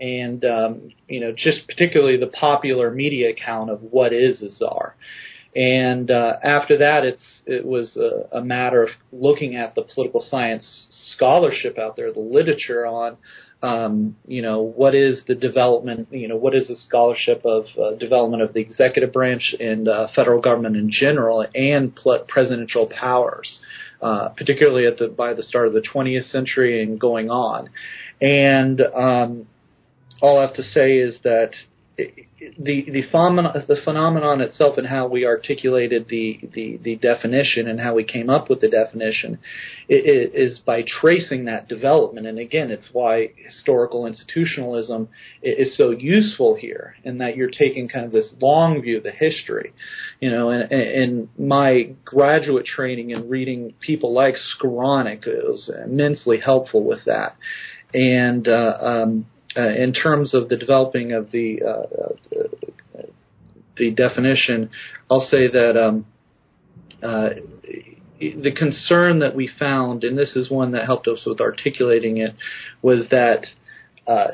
and 0.00 0.44
um, 0.44 0.90
you 1.08 1.20
know 1.20 1.32
just 1.46 1.60
particularly 1.68 2.18
the 2.18 2.32
popular 2.48 2.90
media 2.90 3.30
account 3.30 3.70
of 3.70 3.80
what 3.96 4.12
is 4.12 4.42
a 4.42 4.50
czar. 4.50 4.96
And 5.54 6.10
uh, 6.10 6.32
after 6.42 6.78
that, 6.78 7.04
it's 7.04 7.42
it 7.46 7.64
was 7.64 7.96
a, 7.96 8.38
a 8.38 8.42
matter 8.42 8.82
of 8.82 8.88
looking 9.12 9.54
at 9.54 9.76
the 9.76 9.82
political 9.82 10.20
science 10.20 10.66
scholarship 11.14 11.78
out 11.78 11.94
there, 11.94 12.12
the 12.12 12.20
literature 12.38 12.86
on 12.86 13.18
um, 13.62 14.16
you 14.26 14.42
know, 14.42 14.60
what 14.60 14.94
is 14.94 15.22
the 15.28 15.36
development, 15.36 16.08
you 16.10 16.26
know, 16.26 16.36
what 16.36 16.54
is 16.54 16.66
the 16.66 16.74
scholarship 16.74 17.42
of 17.44 17.66
uh, 17.80 17.94
development 17.94 18.42
of 18.42 18.52
the 18.54 18.60
executive 18.60 19.12
branch 19.12 19.54
and 19.60 19.88
uh, 19.88 20.08
federal 20.14 20.40
government 20.40 20.76
in 20.76 20.90
general 20.90 21.46
and 21.54 21.94
pl- 21.94 22.24
presidential 22.26 22.88
powers, 22.88 23.60
uh, 24.00 24.30
particularly 24.30 24.86
at 24.86 24.98
the, 24.98 25.06
by 25.06 25.32
the 25.32 25.44
start 25.44 25.68
of 25.68 25.72
the 25.74 25.82
20th 25.82 26.28
century 26.30 26.82
and 26.82 26.98
going 26.98 27.30
on. 27.30 27.70
And 28.20 28.80
um, 28.80 29.46
all 30.20 30.38
I 30.38 30.46
have 30.46 30.54
to 30.54 30.62
say 30.64 30.94
is 30.94 31.20
that 31.22 31.52
the 31.96 32.90
the, 32.90 33.02
phenomena, 33.10 33.52
the 33.68 33.76
phenomenon 33.84 34.40
itself 34.40 34.78
and 34.78 34.86
how 34.86 35.06
we 35.06 35.26
articulated 35.26 36.06
the, 36.08 36.40
the, 36.52 36.78
the 36.82 36.96
definition 36.96 37.68
and 37.68 37.80
how 37.80 37.94
we 37.94 38.04
came 38.04 38.30
up 38.30 38.48
with 38.48 38.60
the 38.60 38.68
definition 38.68 39.38
is 39.88 40.60
by 40.64 40.82
tracing 40.82 41.44
that 41.44 41.68
development. 41.68 42.26
And 42.26 42.38
again, 42.38 42.70
it's 42.70 42.88
why 42.92 43.32
historical 43.36 44.06
institutionalism 44.06 45.08
is 45.42 45.76
so 45.76 45.90
useful 45.90 46.56
here, 46.56 46.96
in 47.04 47.18
that 47.18 47.36
you're 47.36 47.50
taking 47.50 47.88
kind 47.88 48.06
of 48.06 48.12
this 48.12 48.34
long 48.40 48.80
view 48.82 48.98
of 48.98 49.02
the 49.02 49.10
history. 49.10 49.72
You 50.20 50.30
know, 50.30 50.50
and, 50.50 50.70
and 50.72 51.28
my 51.38 51.94
graduate 52.04 52.66
training 52.66 53.10
in 53.10 53.28
reading 53.28 53.74
people 53.80 54.12
like 54.12 54.34
Skowronek 54.34 55.26
was 55.26 55.70
immensely 55.84 56.38
helpful 56.40 56.84
with 56.84 57.04
that. 57.06 57.36
And 57.94 58.48
uh, 58.48 58.78
um, 58.80 59.26
in 59.56 59.92
terms 59.92 60.34
of 60.34 60.48
the 60.48 60.56
developing 60.56 61.12
of 61.12 61.30
the 61.30 61.62
uh, 61.62 62.98
uh, 62.98 63.02
the 63.76 63.90
definition, 63.90 64.70
I'll 65.10 65.20
say 65.20 65.48
that 65.48 65.76
um, 65.76 66.06
uh, 67.02 67.30
the 68.18 68.52
concern 68.56 69.18
that 69.20 69.34
we 69.34 69.48
found, 69.58 70.04
and 70.04 70.16
this 70.16 70.36
is 70.36 70.50
one 70.50 70.72
that 70.72 70.84
helped 70.84 71.08
us 71.08 71.24
with 71.26 71.40
articulating 71.40 72.18
it, 72.18 72.34
was 72.82 73.06
that 73.10 73.46
uh, 74.06 74.28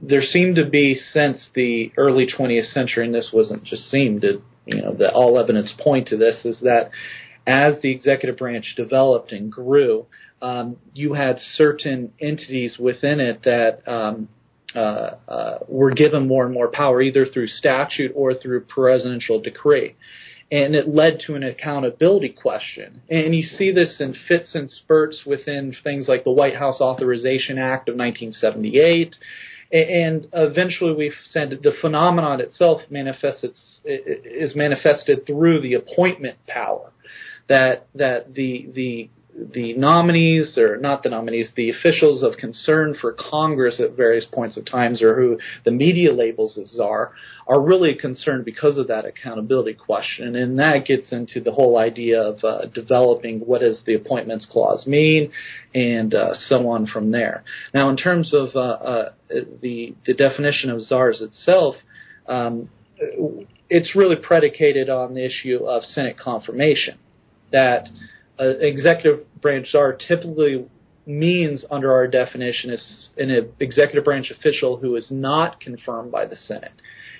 there 0.00 0.22
seemed 0.22 0.56
to 0.56 0.64
be 0.64 0.94
since 0.94 1.50
the 1.54 1.92
early 1.96 2.26
20th 2.26 2.72
century, 2.72 3.04
and 3.04 3.14
this 3.14 3.30
wasn't 3.32 3.64
just 3.64 3.90
seemed, 3.90 4.22
to, 4.22 4.42
you 4.64 4.82
know, 4.82 4.94
that 4.94 5.12
all 5.12 5.38
evidence 5.38 5.72
point 5.78 6.08
to 6.08 6.16
this, 6.16 6.44
is 6.44 6.60
that 6.60 6.90
as 7.46 7.80
the 7.80 7.90
executive 7.90 8.36
branch 8.36 8.74
developed 8.76 9.32
and 9.32 9.50
grew, 9.50 10.06
um, 10.42 10.76
you 10.92 11.14
had 11.14 11.38
certain 11.38 12.12
entities 12.20 12.76
within 12.78 13.20
it 13.20 13.42
that 13.44 13.80
um, 13.86 14.28
uh, 14.74 15.16
uh, 15.28 15.58
were 15.68 15.92
given 15.92 16.26
more 16.26 16.44
and 16.44 16.52
more 16.52 16.68
power, 16.68 17.00
either 17.00 17.24
through 17.24 17.46
statute 17.46 18.12
or 18.14 18.34
through 18.34 18.60
presidential 18.60 19.40
decree. 19.40 19.94
And 20.50 20.76
it 20.76 20.86
led 20.86 21.20
to 21.26 21.34
an 21.34 21.42
accountability 21.42 22.28
question. 22.28 23.02
And 23.08 23.34
you 23.34 23.42
see 23.42 23.72
this 23.72 24.00
in 24.00 24.14
fits 24.28 24.54
and 24.54 24.70
spurts 24.70 25.22
within 25.26 25.74
things 25.82 26.08
like 26.08 26.24
the 26.24 26.30
White 26.30 26.56
House 26.56 26.80
Authorization 26.80 27.58
Act 27.58 27.88
of 27.88 27.96
1978. 27.96 29.16
And 29.72 30.28
eventually 30.32 30.94
we've 30.94 31.12
said 31.24 31.50
the 31.50 31.72
phenomenon 31.80 32.40
itself 32.40 32.82
manifests 32.90 33.80
is 33.84 34.54
manifested 34.54 35.26
through 35.26 35.62
the 35.62 35.74
appointment 35.74 36.36
power 36.46 36.92
that 37.48 37.86
that 37.94 38.34
the 38.34 38.68
the 38.74 39.10
the 39.52 39.74
nominees, 39.74 40.56
or 40.56 40.78
not 40.78 41.02
the 41.02 41.10
nominees, 41.10 41.52
the 41.56 41.70
officials 41.70 42.22
of 42.22 42.38
concern 42.38 42.96
for 42.98 43.12
Congress 43.12 43.78
at 43.80 43.96
various 43.96 44.24
points 44.24 44.56
of 44.56 44.64
times, 44.64 45.02
or 45.02 45.14
who 45.14 45.38
the 45.64 45.70
media 45.70 46.12
labels 46.12 46.58
as 46.58 46.70
czar, 46.70 47.12
are 47.46 47.60
really 47.60 47.94
concerned 47.94 48.44
because 48.44 48.78
of 48.78 48.88
that 48.88 49.04
accountability 49.04 49.74
question. 49.74 50.36
And 50.36 50.58
that 50.58 50.86
gets 50.86 51.12
into 51.12 51.40
the 51.40 51.52
whole 51.52 51.78
idea 51.78 52.20
of 52.20 52.42
uh, 52.42 52.66
developing 52.72 53.40
what 53.40 53.60
does 53.60 53.82
the 53.84 53.94
appointments 53.94 54.46
clause 54.50 54.86
mean, 54.86 55.30
and 55.74 56.14
uh, 56.14 56.34
so 56.34 56.68
on 56.70 56.86
from 56.86 57.10
there. 57.10 57.44
Now, 57.74 57.90
in 57.90 57.96
terms 57.96 58.32
of 58.32 58.56
uh, 58.56 58.60
uh 58.60 59.10
the 59.60 59.94
the 60.06 60.14
definition 60.14 60.70
of 60.70 60.80
czars 60.80 61.20
itself. 61.20 61.76
Um, 62.26 62.70
it's 63.68 63.94
really 63.96 64.16
predicated 64.16 64.88
on 64.88 65.14
the 65.14 65.24
issue 65.24 65.64
of 65.66 65.82
Senate 65.82 66.16
confirmation 66.18 66.98
that 67.52 67.88
uh, 68.38 68.44
executive 68.60 69.26
branch 69.40 69.68
czar 69.70 69.92
typically 69.94 70.66
means, 71.06 71.64
under 71.70 71.92
our 71.92 72.08
definition, 72.08 72.70
is 72.70 73.10
an 73.16 73.52
executive 73.60 74.04
branch 74.04 74.30
official 74.30 74.76
who 74.76 74.96
is 74.96 75.08
not 75.10 75.60
confirmed 75.60 76.10
by 76.10 76.26
the 76.26 76.36
Senate 76.36 76.72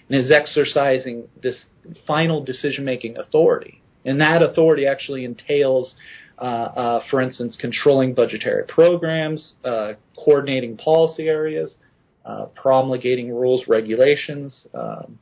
and 0.09 0.21
is 0.21 0.31
exercising 0.31 1.29
this 1.43 1.67
final 2.07 2.45
decision 2.45 2.85
making 2.85 3.17
authority. 3.17 3.83
And 4.05 4.21
that 4.21 4.43
authority 4.43 4.87
actually 4.87 5.25
entails, 5.25 5.95
uh, 6.39 6.45
uh, 6.45 7.03
for 7.11 7.21
instance, 7.21 7.57
controlling 7.61 8.15
budgetary 8.15 8.65
programs, 8.67 9.55
uh, 9.65 9.95
coordinating 10.17 10.77
policy 10.77 11.29
areas, 11.29 11.75
uh, 12.25 12.47
promulgating 12.55 13.33
rules, 13.33 13.65
regulations, 13.69 14.67
um, 14.75 15.19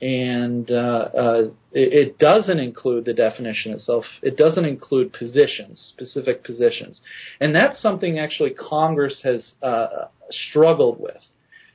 and 0.00 0.70
uh, 0.70 0.74
uh, 0.74 1.42
it, 1.72 1.92
it, 1.92 2.18
doesn't 2.18 2.58
include 2.58 3.04
the 3.04 3.14
definition 3.14 3.72
itself. 3.72 4.04
It 4.22 4.36
doesn't 4.36 4.64
include 4.64 5.12
positions, 5.12 5.92
specific 5.96 6.44
positions, 6.44 7.00
and 7.40 7.54
that's 7.54 7.80
something 7.80 8.18
actually 8.18 8.50
Congress 8.50 9.20
has 9.22 9.54
uh, 9.62 10.06
struggled 10.30 11.00
with. 11.00 11.22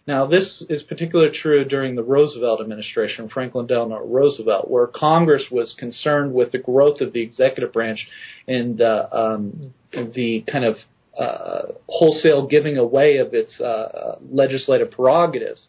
Now, 0.05 0.25
this 0.25 0.63
is 0.69 0.81
particularly 0.83 1.31
true 1.39 1.63
during 1.63 1.95
the 1.95 2.03
Roosevelt 2.03 2.61
administration, 2.61 3.29
Franklin 3.29 3.67
Delano 3.67 4.03
Roosevelt, 4.03 4.69
where 4.69 4.88
Congress 4.88 5.43
was 5.51 5.75
concerned 5.77 6.33
with 6.33 6.51
the 6.51 6.57
growth 6.57 6.99
of 6.99 7.13
the 7.13 7.21
executive 7.21 7.71
branch 7.71 8.07
and 8.47 8.81
uh, 8.81 9.05
um, 9.11 9.73
the 9.91 10.43
kind 10.51 10.65
of 10.65 10.77
uh, 11.17 11.73
wholesale 11.88 12.47
giving 12.47 12.77
away 12.77 13.17
of 13.17 13.33
its 13.33 13.61
uh, 13.61 14.15
legislative 14.29 14.89
prerogatives 14.89 15.67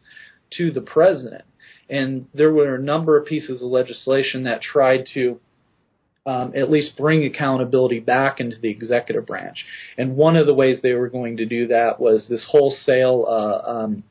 to 0.57 0.71
the 0.71 0.81
president 0.81 1.45
and 1.91 2.27
there 2.33 2.53
were 2.53 2.77
a 2.77 2.81
number 2.81 3.19
of 3.19 3.27
pieces 3.27 3.63
of 3.63 3.69
legislation 3.69 4.45
that 4.45 4.63
tried 4.63 5.07
to 5.15 5.41
um, 6.27 6.53
at 6.55 6.71
least 6.71 6.97
bring 6.97 7.25
accountability 7.25 7.99
back 7.99 8.41
into 8.41 8.57
the 8.61 8.71
executive 8.71 9.27
branch. 9.27 9.65
And 9.97 10.17
one 10.17 10.37
of 10.37 10.47
the 10.47 10.55
ways 10.55 10.81
they 10.83 10.93
were 10.93 11.09
going 11.09 11.39
to 11.39 11.47
do 11.47 11.67
that 11.69 11.99
was 11.99 12.27
this 12.29 12.47
wholesale 12.49 13.27
uh, 13.29 13.71
um, 13.71 14.05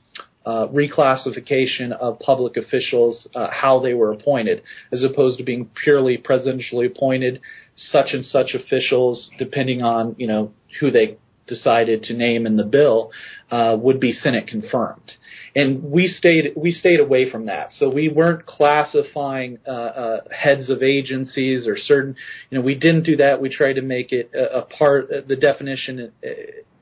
uh, 0.45 0.67
reclassification 0.67 1.91
of 1.91 2.19
public 2.19 2.57
officials, 2.57 3.27
uh, 3.35 3.47
how 3.51 3.79
they 3.79 3.93
were 3.93 4.11
appointed, 4.11 4.63
as 4.91 5.03
opposed 5.03 5.37
to 5.37 5.43
being 5.43 5.69
purely 5.83 6.17
presidentially 6.17 6.87
appointed, 6.87 7.39
such 7.75 8.07
and 8.13 8.25
such 8.25 8.55
officials, 8.55 9.29
depending 9.37 9.81
on 9.81 10.15
you 10.17 10.27
know 10.27 10.51
who 10.79 10.89
they 10.89 11.17
decided 11.45 12.03
to 12.03 12.13
name 12.13 12.45
in 12.45 12.57
the 12.57 12.63
bill, 12.63 13.11
uh, 13.51 13.75
would 13.79 13.99
be 13.99 14.11
Senate 14.11 14.47
confirmed 14.47 15.11
and 15.55 15.83
we 15.83 16.07
stayed 16.07 16.53
we 16.55 16.71
stayed 16.71 16.99
away 16.99 17.29
from 17.29 17.45
that. 17.47 17.71
So 17.71 17.89
we 17.89 18.09
weren't 18.09 18.45
classifying 18.45 19.59
uh, 19.67 19.71
uh, 19.71 20.17
heads 20.31 20.69
of 20.69 20.83
agencies 20.83 21.67
or 21.67 21.75
certain. 21.77 22.15
You 22.49 22.59
know, 22.59 22.63
we 22.63 22.75
didn't 22.75 23.03
do 23.03 23.17
that. 23.17 23.41
We 23.41 23.49
tried 23.49 23.73
to 23.73 23.81
make 23.81 24.11
it 24.11 24.31
a, 24.33 24.59
a 24.59 24.61
part. 24.63 25.09
The 25.27 25.35
definition 25.35 26.11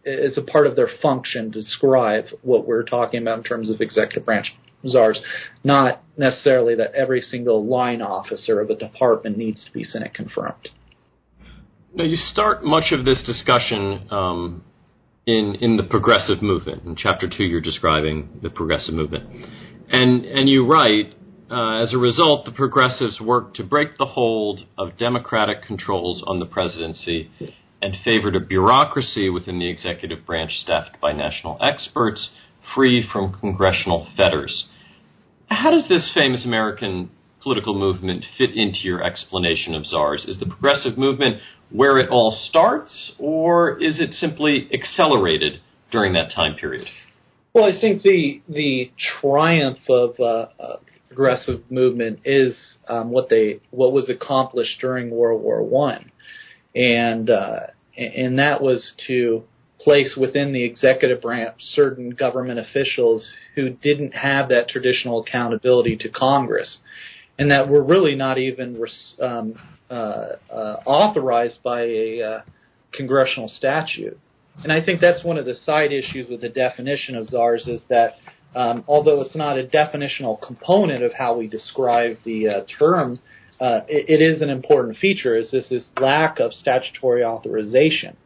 is 0.04 0.38
a 0.38 0.42
part 0.42 0.68
of 0.68 0.76
their 0.76 0.90
function 1.02 1.52
to 1.52 1.60
describe 1.62 2.26
what 2.42 2.66
we're 2.66 2.84
talking 2.84 3.22
about 3.22 3.38
in 3.40 3.44
terms 3.44 3.70
of 3.70 3.82
executive 3.82 4.26
branch 4.26 4.54
czars, 4.86 5.20
not 5.64 6.04
necessarily 6.18 6.76
that 6.76 6.94
every 6.94 7.22
single 7.22 7.66
line 7.66 8.02
officer 8.02 8.62
of 8.62 8.70
a 8.70 8.76
department 8.76 9.38
needs 9.38 9.66
to 9.66 9.72
be 9.72 9.84
Senate 9.84 10.14
confirmed. 10.14 10.70
Now, 11.94 12.04
you 12.04 12.16
start 12.16 12.64
much 12.64 12.92
of 12.92 13.06
this 13.06 13.24
discussion 13.26 14.08
um, 14.12 14.64
in 15.28 15.56
in 15.62 15.78
the 15.78 15.84
progressive 15.84 16.42
movement. 16.42 16.84
In 16.86 16.96
chapter 16.96 17.28
two, 17.30 17.44
you're 17.44 17.62
describing 17.62 18.40
the 18.42 18.50
progressive 18.50 18.96
movement, 18.96 19.26
and 19.90 20.26
and 20.26 20.50
you 20.50 20.66
write. 20.66 21.14
Uh, 21.50 21.82
as 21.82 21.94
a 21.94 21.98
result, 21.98 22.44
the 22.44 22.52
progressives 22.52 23.22
worked 23.22 23.56
to 23.56 23.64
break 23.64 23.98
the 23.98 24.06
hold 24.06 24.66
of 24.78 24.98
democratic 24.98 25.64
controls 25.64 26.22
on 26.28 26.40
the 26.40 26.46
presidency 26.46 27.32
and 27.82 27.96
favored 28.04 28.36
a 28.36 28.40
bureaucracy 28.42 29.30
within 29.30 29.58
the 29.58 29.70
executive 29.70 30.26
branch 30.26 30.52
staffed 30.58 31.00
by 31.00 31.14
national 31.14 31.58
experts, 31.62 32.32
free 32.76 33.02
from 33.14 33.32
congressional 33.40 34.06
fetters. 34.18 34.66
How 35.50 35.72
does 35.72 35.88
this 35.88 36.12
famous 36.14 36.44
American 36.44 37.12
political 37.42 37.80
movement 37.80 38.26
fit 38.38 38.50
into 38.50 38.80
your 38.84 39.02
explanation 39.02 39.74
of 39.74 39.86
czars? 39.86 40.26
Is 40.28 40.38
the 40.40 40.48
progressive 40.48 40.98
movement 40.98 41.38
where 41.72 41.98
it 41.98 42.10
all 42.10 42.32
starts, 42.50 43.12
or 43.20 43.82
is 43.82 44.00
it 44.00 44.14
simply 44.14 44.70
accelerated 44.74 45.60
during 45.92 46.14
that 46.14 46.32
time 46.34 46.56
period? 46.56 46.88
Well, 47.54 47.66
I 47.66 47.80
think 47.80 48.04
the 48.04 48.42
the 48.48 48.92
triumph 49.20 49.80
of 49.90 50.16
uh, 50.20 50.24
uh, 50.24 50.78
progressive 51.08 51.64
movement 51.72 52.20
is 52.24 52.78
um, 52.88 53.10
what 53.10 53.30
they 53.30 53.60
what 53.72 53.94
was 53.94 54.10
accomplished 54.10 54.80
during 54.80 55.10
World 55.10 55.42
War 55.42 55.64
One, 55.64 56.12
and 56.76 57.30
uh, 57.30 57.60
and 57.98 58.38
that 58.40 58.62
was 58.62 58.94
to 59.08 59.44
place 59.80 60.16
within 60.20 60.54
the 60.54 60.64
executive 60.64 61.22
branch 61.22 61.56
certain 61.60 62.10
government 62.10 62.60
officials 62.60 63.28
who 63.56 63.70
didn't 63.70 64.12
have 64.12 64.50
that 64.50 64.68
traditional 64.70 65.22
accountability 65.22 65.96
to 65.98 66.10
Congress, 66.10 66.80
and 67.40 67.52
that 67.52 67.68
were 67.68 67.84
really 67.84 68.16
not 68.16 68.38
even 68.38 68.80
um, 69.20 69.20
uh, 69.20 69.26
uh, 69.26 69.77
authorized 69.94 71.62
by 71.64 71.82
a 71.84 72.22
uh, 72.22 72.42
congressional 72.94 73.48
statute. 73.48 74.18
And 74.64 74.72
I 74.72 74.84
think 74.84 75.02
that's 75.02 75.24
one 75.24 75.38
of 75.38 75.46
the 75.46 75.54
side 75.54 75.92
issues 75.92 76.28
with 76.30 76.42
the 76.42 76.50
definition 76.50 77.16
of 77.16 77.28
czars 77.28 77.68
is 77.68 77.86
that 77.90 78.16
um, 78.56 78.84
although 78.88 79.22
it's 79.22 79.36
not 79.36 79.58
a 79.60 79.64
definitional 79.64 80.42
component 80.42 81.04
of 81.04 81.14
how 81.14 81.38
we 81.38 81.48
describe 81.48 82.18
the 82.26 82.48
uh, 82.48 82.62
term, 82.80 83.20
uh, 83.60 83.82
it, 83.88 84.20
it 84.20 84.24
is 84.24 84.42
an 84.42 84.50
important 84.50 84.98
feature. 84.98 85.36
Is 85.36 85.52
this 85.52 85.72
is 85.72 85.88
lack 86.00 86.40
of 86.40 86.54
statutory 86.54 87.24
authorization. 87.24 88.18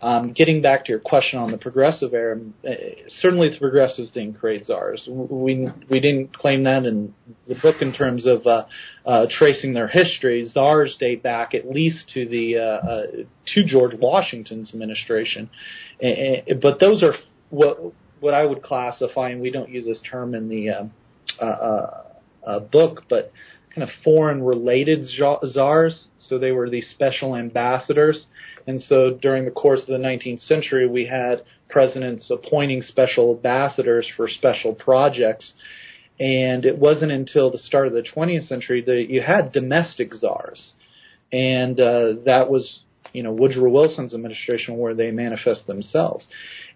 Um, 0.00 0.32
getting 0.32 0.62
back 0.62 0.84
to 0.84 0.92
your 0.92 1.00
question 1.00 1.40
on 1.40 1.50
the 1.50 1.58
progressive 1.58 2.14
era, 2.14 2.38
uh, 2.64 2.70
certainly 3.08 3.48
the 3.48 3.58
progressives 3.58 4.12
didn't 4.12 4.38
create 4.38 4.64
czars. 4.64 5.08
We 5.10 5.68
we 5.90 5.98
didn't 5.98 6.36
claim 6.36 6.62
that 6.64 6.84
in 6.84 7.14
the 7.48 7.56
book 7.56 7.76
in 7.80 7.92
terms 7.92 8.24
of 8.24 8.46
uh, 8.46 8.66
uh, 9.04 9.26
tracing 9.28 9.74
their 9.74 9.88
history. 9.88 10.48
Czars 10.48 10.96
date 11.00 11.24
back 11.24 11.52
at 11.52 11.68
least 11.68 12.10
to 12.14 12.28
the 12.28 12.58
uh, 12.58 12.60
uh, 12.60 13.02
to 13.54 13.64
George 13.64 13.94
Washington's 13.98 14.70
administration, 14.72 15.50
but 16.62 16.78
those 16.78 17.02
are 17.02 17.14
what 17.50 17.92
what 18.20 18.34
I 18.34 18.44
would 18.44 18.62
classify, 18.62 19.30
and 19.30 19.40
we 19.40 19.50
don't 19.50 19.68
use 19.68 19.84
this 19.84 20.00
term 20.08 20.32
in 20.32 20.48
the 20.48 20.90
uh, 21.40 22.60
book, 22.70 23.02
but 23.08 23.32
kind 23.78 23.88
of 23.88 23.94
foreign 24.02 24.42
related 24.42 25.06
czars. 25.06 26.06
So 26.18 26.38
they 26.38 26.50
were 26.50 26.68
these 26.68 26.88
special 26.88 27.36
ambassadors. 27.36 28.26
And 28.66 28.80
so 28.80 29.10
during 29.10 29.44
the 29.44 29.50
course 29.50 29.80
of 29.80 29.86
the 29.86 30.04
19th 30.04 30.40
century, 30.40 30.88
we 30.88 31.06
had 31.06 31.42
presidents 31.70 32.30
appointing 32.30 32.82
special 32.82 33.36
ambassadors 33.36 34.10
for 34.16 34.28
special 34.28 34.74
projects. 34.74 35.52
And 36.18 36.64
it 36.64 36.78
wasn't 36.78 37.12
until 37.12 37.50
the 37.50 37.58
start 37.58 37.86
of 37.86 37.92
the 37.92 38.02
20th 38.02 38.48
century 38.48 38.82
that 38.82 39.06
you 39.08 39.22
had 39.22 39.52
domestic 39.52 40.12
czars. 40.12 40.72
And 41.32 41.78
uh, 41.78 42.14
that 42.24 42.50
was, 42.50 42.80
you 43.12 43.22
know, 43.22 43.32
Woodrow 43.32 43.70
Wilson's 43.70 44.12
administration 44.12 44.76
where 44.76 44.94
they 44.94 45.12
manifest 45.12 45.66
themselves. 45.66 46.26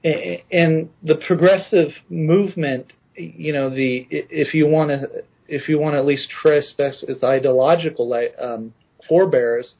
And 0.04 0.90
the 1.02 1.20
progressive 1.26 1.88
movement, 2.08 2.92
you 3.16 3.52
know, 3.52 3.70
the 3.70 4.06
if 4.10 4.54
you 4.54 4.66
want 4.66 4.90
to 4.90 5.24
if 5.48 5.68
you 5.68 5.78
want 5.78 5.94
to 5.94 5.98
at 5.98 6.06
least 6.06 6.28
trace 6.30 6.72
its 6.78 7.22
ideological 7.22 8.12
um, 8.40 8.74
forebears, 9.08 9.74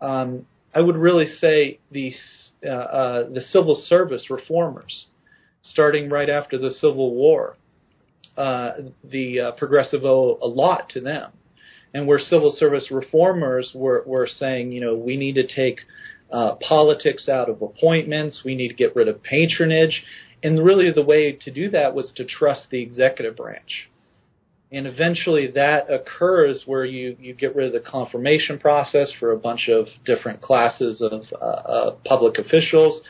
um, 0.00 0.46
I 0.74 0.80
would 0.80 0.96
really 0.96 1.26
say 1.26 1.78
the 1.90 2.12
uh, 2.64 2.68
uh, 2.68 3.28
the 3.30 3.40
civil 3.40 3.74
service 3.74 4.30
reformers, 4.30 5.06
starting 5.62 6.10
right 6.10 6.28
after 6.28 6.58
the 6.58 6.70
Civil 6.70 7.14
War. 7.14 7.56
Uh, 8.36 8.72
the 9.04 9.40
uh, 9.40 9.52
progressive 9.52 10.04
owe 10.04 10.38
a 10.40 10.46
lot 10.46 10.88
to 10.90 11.00
them, 11.00 11.32
and 11.92 12.06
where 12.06 12.18
civil 12.18 12.50
service 12.50 12.90
reformers 12.90 13.72
were, 13.74 14.02
were 14.06 14.26
saying, 14.26 14.72
you 14.72 14.80
know, 14.80 14.94
we 14.94 15.16
need 15.16 15.34
to 15.34 15.46
take 15.46 15.80
uh, 16.32 16.54
politics 16.66 17.28
out 17.28 17.50
of 17.50 17.60
appointments, 17.60 18.42
we 18.44 18.54
need 18.54 18.68
to 18.68 18.74
get 18.74 18.94
rid 18.94 19.08
of 19.08 19.22
patronage, 19.22 20.02
and 20.42 20.64
really 20.64 20.90
the 20.90 21.02
way 21.02 21.32
to 21.32 21.50
do 21.50 21.68
that 21.68 21.94
was 21.94 22.12
to 22.16 22.24
trust 22.24 22.68
the 22.70 22.80
executive 22.80 23.36
branch 23.36 23.89
and 24.72 24.86
eventually 24.86 25.50
that 25.50 25.90
occurs 25.90 26.62
where 26.64 26.84
you, 26.84 27.16
you 27.18 27.34
get 27.34 27.56
rid 27.56 27.66
of 27.66 27.72
the 27.72 27.90
confirmation 27.90 28.58
process 28.58 29.10
for 29.18 29.32
a 29.32 29.36
bunch 29.36 29.68
of 29.68 29.86
different 30.04 30.40
classes 30.40 31.02
of 31.02 31.24
uh, 31.32 31.44
uh, 31.44 31.96
public 32.04 32.38
officials, 32.38 33.00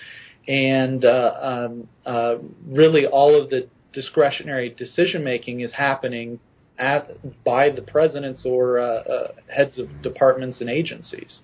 and 0.48 1.04
uh, 1.04 1.32
um, 1.40 1.88
uh, 2.06 2.36
really 2.66 3.06
all 3.06 3.40
of 3.40 3.50
the 3.50 3.68
discretionary 3.92 4.70
decision 4.70 5.22
making 5.22 5.60
is 5.60 5.72
happening 5.74 6.40
at 6.78 7.10
by 7.44 7.68
the 7.68 7.82
presidents 7.82 8.46
or 8.46 8.78
uh, 8.78 8.84
uh, 8.84 9.28
heads 9.54 9.78
of 9.78 10.00
departments 10.02 10.60
and 10.62 10.70
agencies. 10.70 11.40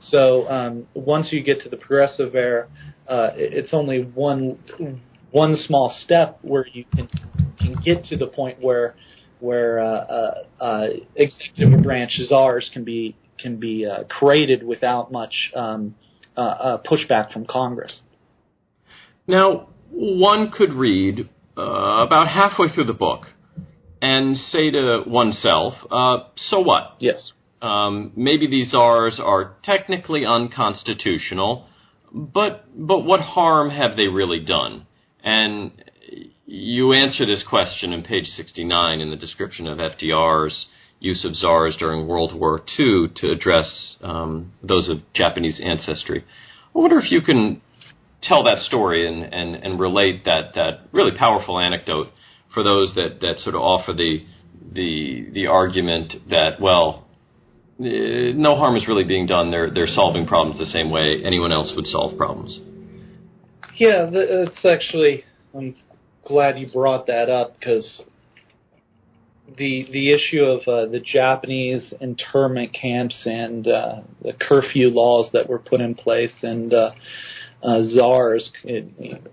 So 0.00 0.48
um, 0.48 0.88
once 0.94 1.28
you 1.30 1.42
get 1.42 1.60
to 1.60 1.68
the 1.68 1.76
progressive 1.76 2.34
era, 2.34 2.66
it's 3.08 3.72
only 3.72 4.02
one 4.02 4.58
one 5.30 5.54
small 5.54 5.94
step 6.04 6.40
where 6.42 6.66
you 6.72 6.84
can 6.96 7.08
can 7.60 7.74
get 7.84 8.04
to 8.06 8.16
the 8.16 8.26
point 8.26 8.60
where 8.60 8.96
where 9.40 9.80
uh, 9.80 9.84
uh, 9.84 10.34
uh, 10.60 10.86
executive 11.14 11.82
branch 11.82 12.12
czars 12.26 12.70
can 12.72 12.84
be 12.84 13.16
can 13.38 13.56
be 13.58 13.86
uh, 13.86 14.04
created 14.04 14.62
without 14.62 15.12
much 15.12 15.52
um, 15.54 15.94
pushback 16.36 17.32
from 17.32 17.44
Congress. 17.46 18.00
Now, 19.26 19.68
one 19.90 20.50
could 20.50 20.72
read 20.72 21.28
about 21.56 22.28
halfway 22.28 22.68
through 22.74 22.84
the 22.84 22.94
book 22.94 23.26
and 24.00 24.36
say 24.36 24.70
to 24.70 25.02
oneself, 25.06 25.74
"So 26.36 26.60
what?" 26.60 26.96
Yes. 26.98 27.32
Um, 27.60 28.12
maybe 28.16 28.46
these 28.46 28.70
czars 28.70 29.20
are 29.22 29.56
technically 29.64 30.24
unconstitutional, 30.26 31.66
but 32.12 32.64
but 32.74 33.00
what 33.00 33.20
harm 33.20 33.70
have 33.70 33.96
they 33.96 34.08
really 34.08 34.40
done? 34.40 34.86
And 35.22 35.72
you 36.46 36.92
answer 36.92 37.26
this 37.26 37.44
question 37.48 37.92
in 37.92 38.02
page 38.02 38.26
69 38.36 39.00
in 39.00 39.10
the 39.10 39.16
description 39.16 39.66
of 39.66 39.78
FDR's 39.78 40.66
use 41.00 41.24
of 41.24 41.34
czars 41.34 41.76
during 41.78 42.06
World 42.06 42.38
War 42.38 42.60
II 42.78 43.08
to 43.16 43.30
address 43.30 43.96
um, 44.00 44.52
those 44.62 44.88
of 44.88 44.98
Japanese 45.12 45.60
ancestry. 45.62 46.24
I 46.74 46.78
wonder 46.78 46.98
if 46.98 47.10
you 47.10 47.20
can 47.20 47.60
tell 48.22 48.44
that 48.44 48.58
story 48.60 49.06
and, 49.06 49.22
and, 49.34 49.56
and 49.56 49.80
relate 49.80 50.24
that, 50.24 50.54
that 50.54 50.88
really 50.92 51.16
powerful 51.18 51.58
anecdote 51.58 52.08
for 52.54 52.62
those 52.62 52.94
that, 52.94 53.18
that 53.20 53.38
sort 53.38 53.54
of 53.54 53.60
offer 53.60 53.92
the, 53.92 54.24
the, 54.72 55.28
the 55.32 55.46
argument 55.46 56.14
that, 56.30 56.60
well, 56.60 57.06
eh, 57.80 58.32
no 58.34 58.54
harm 58.54 58.76
is 58.76 58.86
really 58.88 59.04
being 59.04 59.26
done. 59.26 59.50
They're, 59.50 59.70
they're 59.70 59.86
solving 59.88 60.26
problems 60.26 60.58
the 60.58 60.66
same 60.66 60.90
way 60.90 61.22
anyone 61.24 61.52
else 61.52 61.72
would 61.74 61.86
solve 61.86 62.16
problems. 62.16 62.60
Yeah, 63.74 64.08
it's 64.10 64.64
actually 64.64 65.24
um, 65.54 65.74
glad 66.26 66.58
you 66.58 66.68
brought 66.72 67.06
that 67.06 67.28
up 67.28 67.58
because 67.58 68.02
the 69.56 69.86
the 69.92 70.10
issue 70.10 70.42
of 70.42 70.60
uh, 70.66 70.90
the 70.90 71.00
Japanese 71.00 71.94
internment 72.00 72.72
camps 72.72 73.22
and 73.26 73.66
uh, 73.68 74.00
the 74.22 74.32
curfew 74.32 74.88
laws 74.88 75.30
that 75.32 75.48
were 75.48 75.58
put 75.58 75.80
in 75.80 75.94
place 75.94 76.34
and 76.42 76.74
uh, 76.74 76.90
uh, 77.66 77.82
czars 77.82 78.50
it, 78.64 78.86
it 78.98 79.32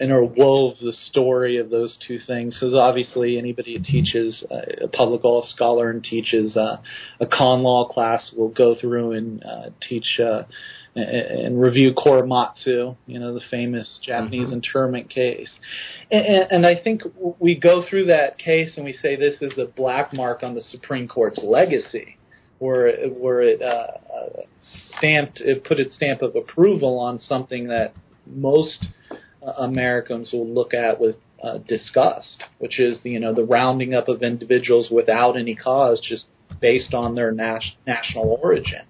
interwove 0.00 0.78
the 0.80 0.92
story 0.92 1.58
of 1.58 1.70
those 1.70 1.98
two 2.06 2.18
things. 2.26 2.54
Because 2.54 2.74
obviously, 2.74 3.38
anybody 3.38 3.76
who 3.76 3.84
teaches 3.84 4.44
uh, 4.50 4.84
a 4.84 4.88
public 4.88 5.24
law 5.24 5.42
scholar 5.46 5.90
and 5.90 6.02
teaches 6.02 6.56
uh, 6.56 6.78
a 7.20 7.26
con 7.26 7.62
law 7.62 7.86
class 7.86 8.32
will 8.36 8.48
go 8.48 8.74
through 8.78 9.12
and 9.12 9.44
uh, 9.44 9.70
teach. 9.88 10.20
Uh, 10.22 10.42
and 10.94 11.58
review 11.58 11.94
Korematsu, 11.94 12.96
you 13.06 13.18
know, 13.18 13.32
the 13.32 13.40
famous 13.50 13.98
Japanese 14.04 14.48
mm-hmm. 14.48 14.52
internment 14.52 15.08
case. 15.08 15.50
And, 16.10 16.50
and, 16.50 16.66
I 16.66 16.74
think 16.74 17.00
we 17.38 17.58
go 17.58 17.82
through 17.88 18.08
that 18.08 18.36
case 18.36 18.74
and 18.76 18.84
we 18.84 18.92
say 18.92 19.16
this 19.16 19.40
is 19.40 19.56
a 19.56 19.64
black 19.64 20.12
mark 20.12 20.42
on 20.42 20.54
the 20.54 20.60
Supreme 20.60 21.08
Court's 21.08 21.40
legacy, 21.42 22.18
where 22.62 22.86
it, 22.86 23.14
where 23.18 23.42
it 23.42 23.60
uh, 23.60 23.66
uh, 23.66 24.42
stamped, 24.96 25.40
it 25.40 25.64
put 25.64 25.80
its 25.80 25.96
stamp 25.96 26.22
of 26.22 26.36
approval 26.36 26.98
on 26.98 27.18
something 27.18 27.68
that 27.68 27.92
most 28.26 28.86
uh, 29.10 29.50
Americans 29.58 30.30
will 30.32 30.48
look 30.48 30.72
at 30.72 31.00
with 31.00 31.16
uh, 31.42 31.58
disgust, 31.66 32.44
which 32.58 32.78
is 32.78 33.00
you 33.02 33.18
know 33.18 33.34
the 33.34 33.44
rounding 33.44 33.94
up 33.94 34.08
of 34.08 34.22
individuals 34.22 34.88
without 34.90 35.36
any 35.36 35.54
cause, 35.54 36.00
just 36.00 36.26
based 36.60 36.94
on 36.94 37.14
their 37.14 37.32
nas- 37.32 37.72
national 37.86 38.38
origin 38.42 38.82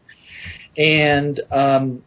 and 0.77 1.41
um, 1.51 2.03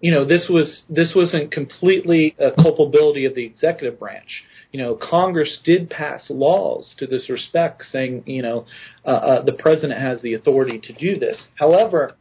you 0.00 0.10
know 0.10 0.24
this 0.24 0.46
was 0.48 0.84
this 0.88 1.12
wasn't 1.14 1.50
completely 1.52 2.34
a 2.38 2.50
culpability 2.62 3.24
of 3.24 3.34
the 3.34 3.44
executive 3.44 3.98
branch. 3.98 4.44
You 4.72 4.80
know, 4.80 4.94
Congress 4.94 5.58
did 5.64 5.90
pass 5.90 6.26
laws 6.30 6.94
to 6.98 7.06
this 7.06 7.28
respect, 7.28 7.84
saying 7.90 8.24
you 8.26 8.42
know 8.42 8.66
uh, 9.04 9.10
uh, 9.10 9.44
the 9.44 9.52
president 9.52 10.00
has 10.00 10.22
the 10.22 10.34
authority 10.34 10.80
to 10.84 10.92
do 10.92 11.18
this. 11.18 11.48
However, 11.56 12.16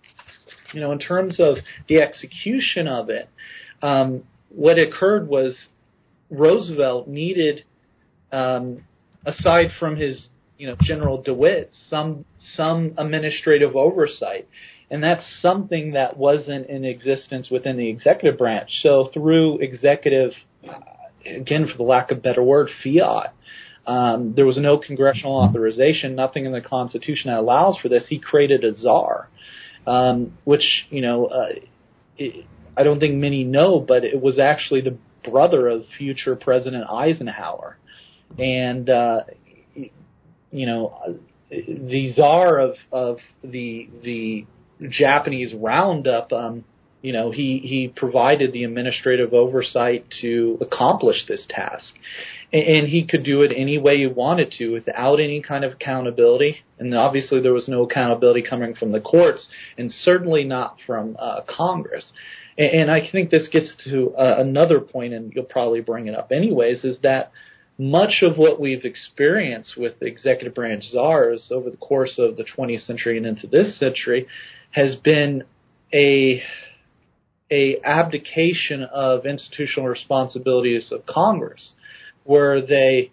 you 0.74 0.82
know, 0.82 0.92
in 0.92 1.00
terms 1.00 1.40
of 1.40 1.58
the 1.88 2.02
execution 2.02 2.88
of 2.88 3.10
it, 3.10 3.30
um, 3.82 4.24
what 4.50 4.80
occurred 4.80 5.28
was 5.28 5.70
Roosevelt 6.32 7.08
needed, 7.08 7.66
um, 8.32 8.84
aside 9.26 9.72
from 9.80 9.96
his 9.96 10.30
you 10.58 10.68
know 10.68 10.76
General 10.82 11.22
DeWitt, 11.22 11.70
some 11.90 12.26
some 12.38 12.94
administrative 12.98 13.76
oversight 13.76 14.48
and 14.92 15.04
that's 15.04 15.24
something 15.42 15.92
that 15.92 16.18
wasn't 16.18 16.66
in 16.68 16.84
existence 16.84 17.50
within 17.50 17.78
the 17.78 17.88
executive 17.90 18.38
branch. 18.38 18.70
So 18.82 19.10
through 19.14 19.60
executive, 19.60 20.32
again, 21.26 21.68
for 21.68 21.78
the 21.78 21.84
lack 21.84 22.12
of 22.12 22.22
better 22.22 22.44
word, 22.44 22.70
fiat, 22.84 23.34
um, 23.86 24.34
there 24.36 24.46
was 24.46 24.58
no 24.58 24.78
congressional 24.78 25.36
authorization, 25.36 26.16
nothing 26.16 26.46
in 26.46 26.52
the 26.52 26.62
Constitution 26.62 27.32
that 27.32 27.40
allows 27.40 27.78
for 27.82 27.90
this. 27.90 28.06
He 28.08 28.20
created 28.20 28.64
a 28.64 28.74
czar, 28.76 29.30
um, 29.88 30.38
which 30.44 30.86
you 30.90 31.02
know, 31.02 31.26
uh, 31.26 31.48
it, 32.18 32.46
I 32.78 32.84
don't 32.84 33.00
think 33.00 33.16
many 33.16 33.44
know, 33.44 33.80
but 33.80 34.04
it 34.04 34.22
was 34.22 34.38
actually 34.38 34.82
the 34.82 34.98
brother 35.30 35.68
of 35.68 35.84
future 35.98 36.36
President 36.36 36.86
Eisenhower, 36.90 37.78
and 38.38 38.90
uh, 38.90 39.22
you 40.52 40.66
know, 40.66 41.20
the 41.50 42.14
czar 42.16 42.60
of 42.60 42.76
of 42.92 43.18
the 43.44 43.90
the 44.04 44.46
Japanese 44.90 45.54
roundup. 45.54 46.32
Um, 46.32 46.64
you 47.02 47.14
know, 47.14 47.32
he 47.32 47.60
he 47.60 47.88
provided 47.88 48.52
the 48.52 48.64
administrative 48.64 49.34
oversight 49.34 50.06
to 50.22 50.58
accomplish 50.60 51.26
this 51.28 51.46
task, 51.50 51.96
and 52.52 52.88
he 52.88 53.06
could 53.06 53.24
do 53.24 53.42
it 53.42 53.54
any 53.56 53.78
way 53.78 53.98
he 53.98 54.08
wanted 54.08 54.52
to 54.58 54.74
without 54.74 55.20
any 55.20 55.42
kind 55.42 55.64
of 55.64 55.74
accountability. 55.74 56.58
And 56.78 56.94
obviously, 56.94 57.42
there 57.42 57.54
was 57.54 57.68
no 57.68 57.84
accountability 57.84 58.42
coming 58.42 58.76
from 58.76 58.92
the 58.92 59.00
courts, 59.00 59.48
and 59.78 59.92
certainly 59.92 60.44
not 60.44 60.78
from 60.86 61.16
uh, 61.20 61.42
Congress. 61.48 62.12
And, 62.58 62.90
and 62.90 62.92
I 62.92 63.10
think 63.10 63.30
this 63.30 63.48
gets 63.50 63.76
to 63.86 64.14
uh, 64.16 64.36
another 64.40 64.82
point, 64.82 65.14
and 65.14 65.32
you'll 65.34 65.46
probably 65.46 65.82
bring 65.82 66.08
it 66.08 66.16
up 66.16 66.32
anyways, 66.34 66.84
is 66.84 67.00
that 67.04 67.32
much 67.78 68.24
of 68.24 68.38
what 68.38 68.60
we've 68.60 68.84
experienced 68.84 69.76
with 69.78 70.02
executive 70.02 70.54
branch 70.54 70.84
czars 70.92 71.50
over 71.50 71.70
the 71.70 71.78
course 71.78 72.20
of 72.20 72.36
the 72.36 72.44
20th 72.44 72.82
century 72.82 73.16
and 73.16 73.26
into 73.26 73.48
this 73.48 73.80
century 73.80 74.28
has 74.72 74.98
been 74.98 75.46
a 75.94 76.44
a 77.52 77.80
abdication 77.84 78.84
of 78.84 79.26
institutional 79.26 79.90
responsibilities 79.90 80.92
of 80.92 81.06
Congress, 81.06 81.72
where 82.24 82.62
they 82.66 83.12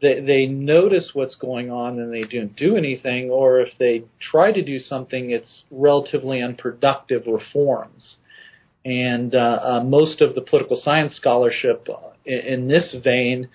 they, 0.00 0.20
they 0.20 0.46
notice 0.46 1.10
what's 1.14 1.34
going 1.34 1.70
on 1.70 1.98
and 1.98 2.12
they 2.12 2.24
don't 2.24 2.54
do 2.56 2.76
anything, 2.76 3.30
or 3.30 3.60
if 3.60 3.70
they 3.78 4.04
try 4.20 4.52
to 4.52 4.62
do 4.62 4.78
something, 4.78 5.30
it's 5.30 5.62
relatively 5.70 6.42
unproductive 6.42 7.22
reforms. 7.26 8.16
And 8.84 9.34
uh, 9.34 9.38
uh, 9.38 9.84
most 9.84 10.20
of 10.20 10.34
the 10.34 10.42
political 10.42 10.76
science 10.76 11.14
scholarship 11.16 11.88
in, 12.26 12.38
in 12.38 12.68
this 12.68 12.94
vein 13.02 13.48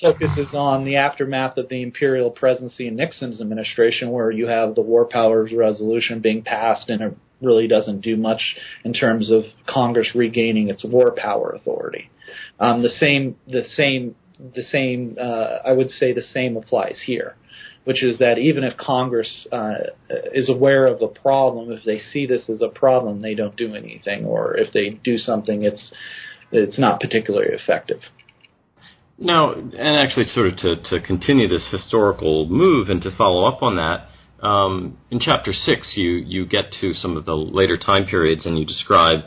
focuses 0.00 0.48
on 0.54 0.84
the 0.84 0.96
aftermath 0.96 1.56
of 1.56 1.68
the 1.68 1.82
imperial 1.82 2.30
presidency 2.30 2.88
in 2.88 2.96
Nixon's 2.96 3.40
administration, 3.40 4.10
where 4.10 4.32
you 4.32 4.48
have 4.48 4.74
the 4.74 4.82
War 4.82 5.04
Powers 5.04 5.52
Resolution 5.52 6.20
being 6.20 6.42
passed 6.42 6.88
and 6.88 7.16
really 7.42 7.68
doesn't 7.68 8.00
do 8.00 8.16
much 8.16 8.56
in 8.84 8.92
terms 8.92 9.30
of 9.30 9.44
Congress 9.66 10.10
regaining 10.14 10.68
its 10.68 10.84
war 10.84 11.12
power 11.16 11.50
authority. 11.50 12.10
Um, 12.58 12.82
the 12.82 12.88
same, 12.88 13.36
the 13.46 13.64
same, 13.68 14.14
the 14.38 14.62
same. 14.62 15.16
Uh, 15.20 15.58
I 15.68 15.72
would 15.72 15.90
say 15.90 16.12
the 16.12 16.22
same 16.22 16.56
applies 16.56 17.02
here, 17.04 17.34
which 17.84 18.02
is 18.02 18.18
that 18.18 18.38
even 18.38 18.64
if 18.64 18.76
Congress 18.76 19.46
uh, 19.52 19.74
is 20.32 20.48
aware 20.48 20.84
of 20.86 21.02
a 21.02 21.08
problem, 21.08 21.70
if 21.72 21.84
they 21.84 21.98
see 21.98 22.26
this 22.26 22.48
as 22.48 22.62
a 22.62 22.68
problem, 22.68 23.20
they 23.20 23.34
don't 23.34 23.56
do 23.56 23.74
anything, 23.74 24.24
or 24.24 24.56
if 24.56 24.72
they 24.72 24.90
do 24.90 25.18
something, 25.18 25.64
it's 25.64 25.92
it's 26.50 26.78
not 26.78 27.00
particularly 27.00 27.54
effective. 27.54 28.00
Now, 29.18 29.52
and 29.52 29.98
actually, 29.98 30.26
sort 30.34 30.48
of 30.48 30.56
to, 30.58 30.76
to 30.90 31.00
continue 31.00 31.48
this 31.48 31.68
historical 31.70 32.48
move 32.48 32.88
and 32.88 33.00
to 33.02 33.10
follow 33.16 33.44
up 33.44 33.62
on 33.62 33.76
that, 33.76 34.08
um, 34.42 34.98
in 35.10 35.20
chapter 35.20 35.52
six, 35.52 35.92
you 35.96 36.10
you 36.10 36.46
get 36.46 36.72
to 36.80 36.92
some 36.94 37.16
of 37.16 37.24
the 37.24 37.34
later 37.34 37.76
time 37.76 38.06
periods, 38.06 38.44
and 38.46 38.58
you 38.58 38.64
describe. 38.64 39.20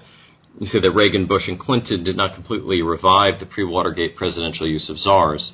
You 0.60 0.67
say 0.67 0.80
that 0.80 0.91
Reagan, 0.93 1.28
Bush, 1.28 1.49
and 1.49 1.60
Clinton 1.60 2.06
did 2.06 2.15
not 2.15 2.34
completely 2.34 2.82
revive 2.82 3.41
the 3.41 3.45
pre-Watergate 3.45 4.15
presidential 4.15 4.65
use 4.65 4.89
of 4.89 4.97
czars. 4.97 5.51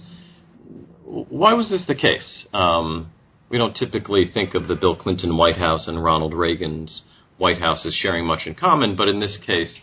Why 1.04 1.54
was 1.54 1.70
this 1.72 1.84
the 1.88 1.96
case? 1.96 2.46
Um, 2.54 3.12
we 3.50 3.58
don't 3.58 3.76
typically 3.76 4.30
think 4.32 4.54
of 4.54 4.68
the 4.68 4.76
Bill 4.76 4.96
Clinton 4.96 5.36
White 5.38 5.58
House 5.58 5.88
and 5.88 6.04
Ronald 6.04 6.36
Reagan's 6.36 7.02
White 7.38 7.60
House 7.60 7.84
as 7.86 7.94
sharing 7.96 8.26
much 8.26 8.42
in 8.46 8.54
common, 8.54 8.96
but 8.96 9.08
in 9.08 9.20
this 9.20 9.40
case, 9.44 9.80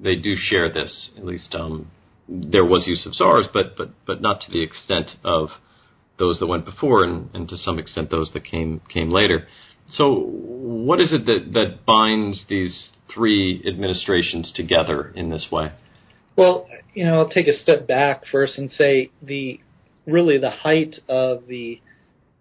they 0.00 0.14
do 0.14 0.36
share 0.36 0.72
this. 0.72 1.10
At 1.18 1.24
least 1.24 1.54
um, 1.54 1.90
there 2.28 2.64
was 2.64 2.86
use 2.86 3.04
of 3.06 3.14
czars, 3.14 3.46
but 3.52 3.76
but 3.76 3.90
but 4.06 4.22
not 4.22 4.40
to 4.42 4.50
the 4.50 4.62
extent 4.62 5.16
of 5.24 5.48
those 6.20 6.38
that 6.38 6.46
went 6.46 6.64
before, 6.64 7.02
and, 7.02 7.28
and 7.34 7.48
to 7.48 7.56
some 7.56 7.80
extent 7.80 8.10
those 8.10 8.30
that 8.34 8.44
came 8.44 8.80
came 8.88 9.10
later. 9.10 9.48
So, 9.88 10.14
what 10.14 11.00
is 11.00 11.12
it 11.12 11.26
that 11.26 11.52
that 11.54 11.84
binds 11.84 12.44
these 12.48 12.90
three 13.12 13.60
administrations 13.66 14.52
together 14.54 15.12
in 15.16 15.30
this 15.30 15.48
way? 15.50 15.72
Well, 16.36 16.68
you 16.94 17.04
know, 17.04 17.18
I'll 17.18 17.28
take 17.28 17.48
a 17.48 17.52
step 17.52 17.88
back 17.88 18.22
first 18.30 18.56
and 18.56 18.70
say 18.70 19.10
the 19.20 19.60
really 20.06 20.38
the 20.38 20.50
height 20.50 20.96
of 21.08 21.46
the 21.48 21.80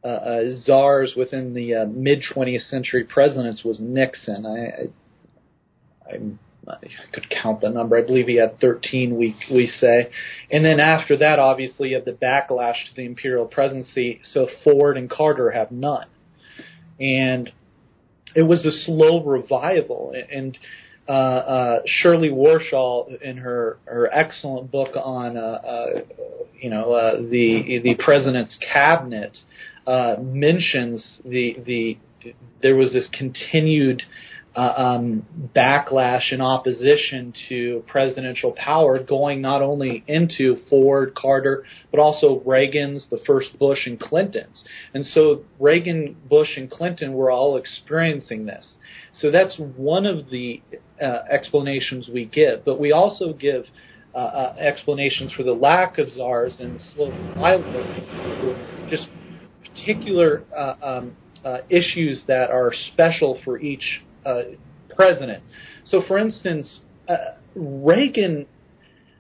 uh, 0.04 0.08
uh, 0.08 0.42
czars 0.62 1.13
within 1.18 1.54
the 1.54 1.76
uh, 1.76 1.86
mid 1.86 2.22
20th 2.36 2.70
century 2.70 3.04
presidents 3.04 3.63
was 3.63 3.80
Nixon. 3.82 4.46
I, 4.46 6.12
I, 6.12 6.15
I'm 6.15 6.39
I 6.67 6.76
could 7.13 7.30
count 7.30 7.62
the 7.62 7.69
number. 7.69 7.98
I 7.98 8.06
believe 8.06 8.28
he 8.28 8.36
had 8.36 8.60
13, 8.60 9.17
we 9.17 9.36
we 9.52 9.67
say, 9.67 10.10
and 10.52 10.65
then 10.65 10.80
after 10.80 11.17
that, 11.17 11.39
obviously, 11.39 11.89
you 11.89 11.95
have 11.95 12.06
the 12.06 12.13
backlash 12.13 12.88
to 12.89 12.95
the 12.95 13.06
imperial 13.06 13.45
presidency. 13.45 14.22
So 14.24 14.48
Ford 14.63 14.98
and 14.98 15.10
Carter 15.10 15.52
have 15.52 15.72
none, 15.72 16.08
and 17.00 17.52
it 18.36 18.43
was 18.43 18.65
a 18.65 18.72
slow 18.72 19.24
revival. 19.24 20.13
And 20.32 20.58
uh, 21.08 21.12
uh, 21.12 21.80
Shirley 21.88 22.30
Warshaw, 22.30 23.19
in 23.22 23.38
her 23.38 23.78
her 23.86 24.10
excellent 24.13 24.72
book 24.72 24.95
on 24.95 25.38
uh, 25.38 25.39
uh, 25.39 25.86
you 26.60 26.69
know 26.69 26.91
uh, 26.91 27.17
the 27.22 27.80
the 27.84 27.95
president's 27.98 28.58
cabinet, 28.74 29.38
uh, 29.88 30.17
mentions 30.22 31.19
the 31.26 31.58
the 31.65 31.98
there 32.62 32.76
was 32.76 32.93
this 32.93 33.10
continued 33.17 34.04
uh, 34.56 34.74
um, 34.76 35.26
backlash 35.56 36.32
and 36.32 36.42
opposition 36.42 37.34
to 37.48 37.84
presidential 37.88 38.54
power 38.54 39.02
going 39.02 39.42
not 39.42 39.62
only 39.62 40.04
into 40.08 40.58
Ford, 40.70 41.14
Carter, 41.16 41.64
but 41.92 42.00
also 42.00 42.42
Reagan's, 42.46 43.08
the 43.12 43.20
first 43.28 43.58
Bush, 43.60 43.86
and 43.86 44.00
Clinton's. 44.00 44.64
And 44.94 45.06
so 45.06 45.44
Reagan, 45.60 46.18
Bush, 46.30 46.58
and 46.58 46.70
Clinton 46.70 47.14
were 47.14 47.30
all 47.30 47.58
experiencing 47.58 48.46
this. 48.46 48.74
So 49.14 49.30
that's 49.32 49.56
one 49.78 50.06
of 50.06 50.30
the 50.30 50.62
uh, 51.02 51.20
explanations 51.30 52.10
we 52.12 52.26
give. 52.26 52.66
But 52.66 52.80
we 52.80 52.92
also 52.92 53.34
give 53.34 53.66
uh, 54.16 54.18
uh 54.18 54.56
explanations 54.60 55.32
for 55.34 55.44
the 55.44 55.54
lack 55.54 56.00
of 56.00 56.10
czars 56.10 56.58
and 56.60 56.76
the 56.76 56.84
slow 56.96 57.12
revival, 57.12 58.88
just 58.90 59.08
particular 59.64 60.44
uh, 60.58 60.74
um, 60.82 61.16
uh, 61.46 61.60
issues 61.70 62.24
that 62.28 62.50
are 62.50 62.72
special 62.92 63.40
for 63.46 63.60
each 63.60 64.02
uh, 64.26 64.42
president. 64.96 65.44
So, 65.84 66.02
for 66.08 66.18
instance, 66.18 66.82
uh, 67.08 67.38
Reagan, 67.56 68.46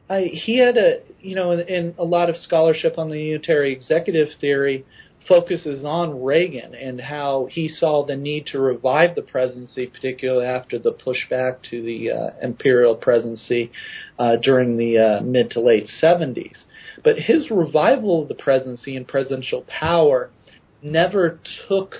I, 0.09 0.29
he 0.31 0.59
had 0.59 0.77
a 0.77 0.99
you 1.21 1.35
know, 1.35 1.51
in, 1.51 1.61
in 1.61 1.95
a 1.97 2.03
lot 2.03 2.29
of 2.29 2.37
scholarship 2.37 2.97
on 2.97 3.09
the 3.09 3.19
unitary 3.19 3.73
executive 3.73 4.29
theory 4.39 4.85
focuses 5.27 5.83
on 5.83 6.23
Reagan 6.23 6.73
and 6.73 7.01
how 7.01 7.47
he 7.51 7.67
saw 7.67 8.05
the 8.05 8.15
need 8.15 8.45
to 8.47 8.59
revive 8.59 9.15
the 9.15 9.21
presidency, 9.21 9.85
particularly 9.85 10.45
after 10.45 10.79
the 10.79 10.93
pushback 10.93 11.57
to 11.69 11.81
the 11.81 12.11
uh, 12.11 12.29
imperial 12.41 12.95
presidency 12.95 13.71
uh, 14.17 14.37
during 14.37 14.77
the 14.77 14.97
uh, 14.97 15.21
mid 15.23 15.51
to 15.51 15.59
late 15.59 15.89
70s. 16.01 16.63
But 17.03 17.19
his 17.19 17.51
revival 17.51 18.21
of 18.21 18.29
the 18.29 18.35
presidency 18.35 18.95
and 18.95 19.07
presidential 19.07 19.65
power 19.67 20.31
never 20.81 21.39
took 21.67 21.95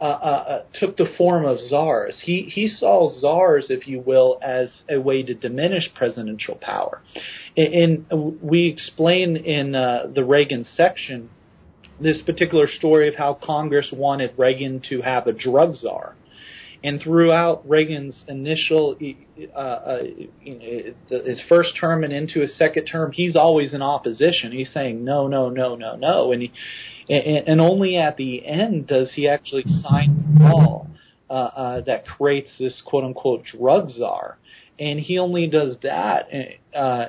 uh, 0.00 0.04
uh, 0.04 0.06
uh, 0.06 0.62
took 0.74 0.96
the 0.96 1.08
form 1.18 1.44
of 1.44 1.58
czars. 1.58 2.22
He 2.24 2.42
he 2.42 2.68
saw 2.68 3.10
czars, 3.20 3.66
if 3.68 3.88
you 3.88 3.98
will, 3.98 4.38
as 4.40 4.82
a 4.88 5.00
way 5.00 5.24
to 5.24 5.34
diminish 5.34 5.90
presidential 5.92 6.54
power. 6.54 7.02
And, 7.56 8.06
we 8.40 8.68
explain 8.68 9.36
in 9.36 9.74
uh, 9.74 10.06
the 10.14 10.24
Reagan 10.24 10.62
section 10.62 11.30
this 12.00 12.22
particular 12.22 12.68
story 12.68 13.08
of 13.08 13.16
how 13.16 13.34
Congress 13.42 13.92
wanted 13.92 14.34
Reagan 14.38 14.80
to 14.88 15.00
have 15.02 15.26
a 15.26 15.32
drug 15.32 15.74
czar. 15.74 16.14
And 16.84 17.02
throughout 17.02 17.68
Reagan's 17.68 18.22
initial, 18.28 18.96
uh, 19.52 19.58
uh, 19.58 20.02
his 21.08 21.42
first 21.48 21.70
term 21.80 22.04
and 22.04 22.12
into 22.12 22.40
his 22.40 22.56
second 22.56 22.84
term, 22.84 23.10
he's 23.12 23.34
always 23.34 23.74
in 23.74 23.82
opposition. 23.82 24.52
He's 24.52 24.72
saying 24.72 25.04
no, 25.04 25.26
no, 25.26 25.50
no, 25.50 25.74
no, 25.74 25.96
no, 25.96 26.30
and 26.30 26.42
he, 26.42 26.52
and, 27.08 27.48
and 27.48 27.60
only 27.60 27.96
at 27.96 28.16
the 28.16 28.46
end 28.46 28.86
does 28.86 29.12
he 29.14 29.28
actually 29.28 29.64
sign 29.66 30.36
the 30.38 30.44
law 30.44 30.86
uh, 31.30 31.32
uh, 31.32 31.80
that 31.82 32.06
creates 32.06 32.50
this 32.58 32.82
quote 32.84 33.04
unquote 33.04 33.44
drug 33.44 33.90
czar, 33.90 34.38
and 34.78 34.98
he 34.98 35.18
only 35.18 35.46
does 35.46 35.76
that 35.82 36.28
uh, 36.74 37.06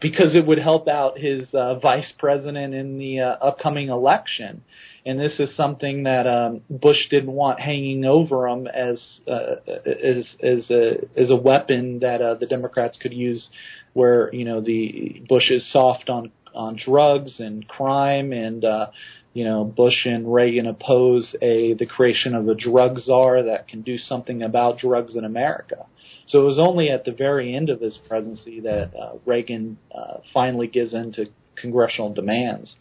because 0.00 0.34
it 0.34 0.46
would 0.46 0.58
help 0.58 0.88
out 0.88 1.18
his 1.18 1.52
uh, 1.54 1.78
vice 1.78 2.12
president 2.18 2.74
in 2.74 2.98
the 2.98 3.20
uh, 3.20 3.36
upcoming 3.40 3.88
election. 3.88 4.62
And 5.06 5.18
this 5.18 5.38
is 5.38 5.56
something 5.56 6.02
that 6.02 6.26
um, 6.26 6.60
Bush 6.68 7.08
didn't 7.10 7.32
want 7.32 7.60
hanging 7.60 8.04
over 8.04 8.46
him 8.48 8.66
as 8.66 9.02
uh, 9.26 9.56
as 9.86 10.34
as 10.42 10.70
a 10.70 10.98
as 11.16 11.30
a 11.30 11.36
weapon 11.36 12.00
that 12.00 12.20
uh, 12.20 12.34
the 12.34 12.46
Democrats 12.46 12.98
could 13.00 13.14
use, 13.14 13.48
where 13.94 14.32
you 14.34 14.44
know 14.44 14.60
the 14.60 15.22
Bush 15.28 15.50
is 15.50 15.70
soft 15.72 16.10
on 16.10 16.32
on 16.54 16.76
drugs 16.76 17.40
and 17.40 17.66
crime 17.68 18.32
and 18.32 18.64
uh, 18.64 18.86
you 19.32 19.44
know, 19.44 19.64
Bush 19.64 20.06
and 20.06 20.32
Reagan 20.32 20.66
oppose 20.66 21.34
a 21.40 21.74
the 21.74 21.86
creation 21.86 22.34
of 22.34 22.48
a 22.48 22.54
drug 22.54 22.98
czar 22.98 23.44
that 23.44 23.68
can 23.68 23.82
do 23.82 23.96
something 23.96 24.42
about 24.42 24.78
drugs 24.78 25.14
in 25.14 25.24
America. 25.24 25.86
So 26.26 26.40
it 26.40 26.44
was 26.44 26.58
only 26.60 26.90
at 26.90 27.04
the 27.04 27.12
very 27.12 27.54
end 27.54 27.70
of 27.70 27.80
his 27.80 27.98
presidency 28.08 28.60
that 28.60 28.92
uh, 28.94 29.18
Reagan 29.26 29.78
uh, 29.94 30.18
finally 30.32 30.66
gives 30.66 30.94
in 30.94 31.12
to 31.14 31.26
congressional 31.56 32.12
demands. 32.12 32.74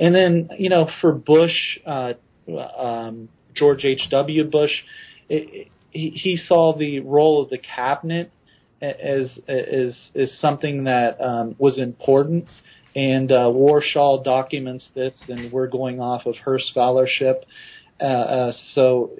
And 0.00 0.14
then, 0.14 0.50
you 0.58 0.70
know, 0.70 0.88
for 1.00 1.12
Bush, 1.12 1.78
uh, 1.86 2.14
um, 2.56 3.28
George 3.54 3.84
H.W. 3.84 4.44
Bush, 4.44 4.70
it, 5.28 5.68
he, 5.90 6.10
he 6.10 6.36
saw 6.36 6.76
the 6.76 7.00
role 7.00 7.42
of 7.42 7.50
the 7.50 7.58
cabinet 7.58 8.30
as 8.80 9.38
as 9.48 9.98
as 10.14 10.32
something 10.38 10.84
that 10.84 11.20
um, 11.20 11.56
was 11.58 11.78
important. 11.78 12.46
And 12.98 13.30
uh, 13.30 13.52
documents 14.24 14.88
this, 14.92 15.14
and 15.28 15.52
we're 15.52 15.68
going 15.68 16.00
off 16.00 16.26
of 16.26 16.34
her 16.44 16.58
scholarship. 16.58 17.44
Uh, 18.00 18.04
uh, 18.04 18.52
so, 18.74 19.12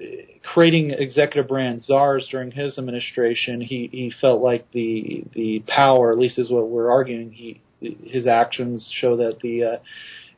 creating 0.52 0.90
executive 0.90 1.46
branch 1.46 1.82
czars 1.82 2.26
during 2.28 2.50
his 2.50 2.76
administration, 2.76 3.60
he, 3.60 3.88
he 3.92 4.12
felt 4.20 4.42
like 4.42 4.68
the 4.72 5.22
the 5.32 5.62
power, 5.68 6.10
at 6.10 6.18
least 6.18 6.40
is 6.40 6.50
what 6.50 6.68
we're 6.68 6.90
arguing. 6.90 7.30
He 7.30 7.60
his 7.80 8.26
actions 8.26 8.88
show 9.00 9.16
that 9.18 9.38
the 9.42 9.62
uh, 9.62 9.76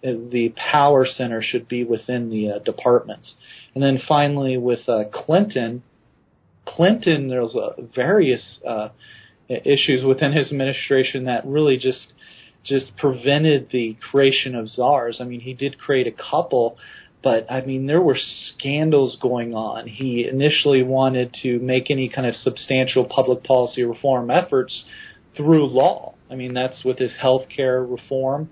the 0.02 0.52
power 0.56 1.06
center 1.06 1.40
should 1.42 1.66
be 1.66 1.82
within 1.82 2.28
the 2.28 2.50
uh, 2.50 2.58
departments. 2.58 3.36
And 3.74 3.82
then 3.82 4.00
finally, 4.06 4.58
with 4.58 4.86
uh, 4.86 5.04
Clinton, 5.14 5.82
Clinton, 6.66 7.28
there 7.28 7.40
was 7.40 7.56
uh, 7.56 7.80
various 7.94 8.58
uh, 8.68 8.90
issues 9.48 10.04
within 10.04 10.32
his 10.32 10.50
administration 10.50 11.24
that 11.24 11.46
really 11.46 11.78
just 11.78 12.12
just 12.64 12.96
prevented 12.96 13.68
the 13.70 13.96
creation 14.10 14.54
of 14.54 14.68
czars. 14.68 15.18
I 15.20 15.24
mean, 15.24 15.40
he 15.40 15.54
did 15.54 15.78
create 15.78 16.06
a 16.06 16.12
couple, 16.30 16.76
but 17.22 17.50
I 17.50 17.62
mean, 17.62 17.86
there 17.86 18.00
were 18.00 18.18
scandals 18.18 19.16
going 19.20 19.54
on. 19.54 19.86
He 19.86 20.28
initially 20.28 20.82
wanted 20.82 21.34
to 21.42 21.58
make 21.58 21.90
any 21.90 22.08
kind 22.08 22.26
of 22.26 22.34
substantial 22.36 23.04
public 23.04 23.44
policy 23.44 23.82
reform 23.82 24.30
efforts 24.30 24.84
through 25.36 25.66
law. 25.66 26.14
I 26.30 26.34
mean, 26.34 26.54
that's 26.54 26.84
with 26.84 26.98
his 26.98 27.16
health 27.20 27.46
care 27.54 27.82
reform 27.82 28.50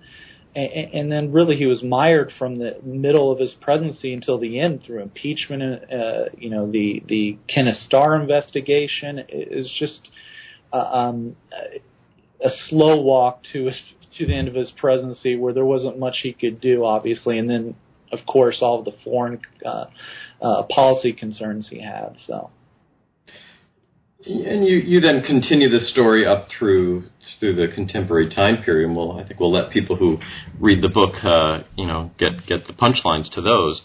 and, 0.54 1.12
then 1.12 1.32
really 1.32 1.56
he 1.56 1.66
was 1.66 1.82
mired 1.82 2.32
from 2.38 2.56
the 2.56 2.78
middle 2.82 3.30
of 3.30 3.38
his 3.38 3.54
presidency 3.60 4.12
until 4.12 4.38
the 4.38 4.58
end 4.60 4.82
through 4.84 5.02
impeachment. 5.02 5.92
Uh, 5.92 6.24
you 6.36 6.50
know, 6.50 6.70
the 6.70 7.02
the 7.06 7.38
Kenneth 7.52 7.76
Starr 7.86 8.20
investigation 8.20 9.24
is 9.28 9.72
just 9.78 10.08
uh, 10.72 10.76
um, 10.76 11.36
a 11.52 12.50
slow 12.68 13.00
walk 13.00 13.42
to 13.52 13.66
his 13.66 13.78
to 14.16 14.26
the 14.26 14.34
end 14.34 14.48
of 14.48 14.54
his 14.54 14.72
presidency, 14.76 15.36
where 15.36 15.52
there 15.52 15.64
wasn't 15.64 15.98
much 15.98 16.18
he 16.22 16.32
could 16.32 16.60
do, 16.60 16.84
obviously, 16.84 17.38
and 17.38 17.48
then 17.48 17.74
of 18.12 18.20
course 18.26 18.58
all 18.62 18.78
of 18.78 18.84
the 18.84 18.94
foreign 19.04 19.40
uh, 19.64 19.86
uh, 20.40 20.62
policy 20.74 21.12
concerns 21.12 21.68
he 21.68 21.82
had. 21.82 22.16
So. 22.26 22.50
And 24.26 24.66
you, 24.66 24.76
you 24.78 25.00
then 25.00 25.22
continue 25.22 25.70
the 25.70 25.86
story 25.92 26.26
up 26.26 26.48
through 26.58 27.04
through 27.38 27.54
the 27.54 27.72
contemporary 27.72 28.28
time 28.28 28.62
period. 28.64 28.88
And 28.88 28.96
we'll, 28.96 29.12
I 29.12 29.26
think 29.26 29.38
we'll 29.38 29.52
let 29.52 29.70
people 29.70 29.94
who 29.94 30.18
read 30.58 30.82
the 30.82 30.88
book, 30.88 31.14
uh, 31.22 31.62
you 31.76 31.86
know, 31.86 32.10
get 32.18 32.46
get 32.46 32.66
the 32.66 32.72
punchlines 32.72 33.32
to 33.34 33.40
those. 33.40 33.82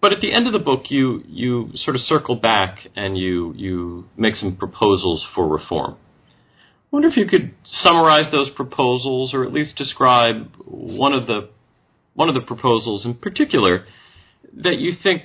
But 0.00 0.12
at 0.12 0.20
the 0.20 0.32
end 0.32 0.46
of 0.46 0.52
the 0.52 0.58
book, 0.58 0.90
you 0.90 1.22
you 1.26 1.70
sort 1.74 1.96
of 1.96 2.02
circle 2.02 2.36
back 2.36 2.78
and 2.96 3.18
you 3.18 3.52
you 3.56 4.06
make 4.16 4.36
some 4.36 4.56
proposals 4.56 5.26
for 5.34 5.46
reform. 5.46 5.96
Wonder 6.90 7.08
if 7.08 7.16
you 7.16 7.26
could 7.26 7.54
summarize 7.64 8.30
those 8.32 8.50
proposals, 8.50 9.34
or 9.34 9.44
at 9.44 9.52
least 9.52 9.76
describe 9.76 10.50
one 10.64 11.12
of 11.12 11.26
the 11.26 11.50
one 12.14 12.28
of 12.28 12.34
the 12.34 12.40
proposals 12.40 13.04
in 13.04 13.14
particular 13.14 13.84
that 14.54 14.78
you 14.78 14.92
think 15.02 15.22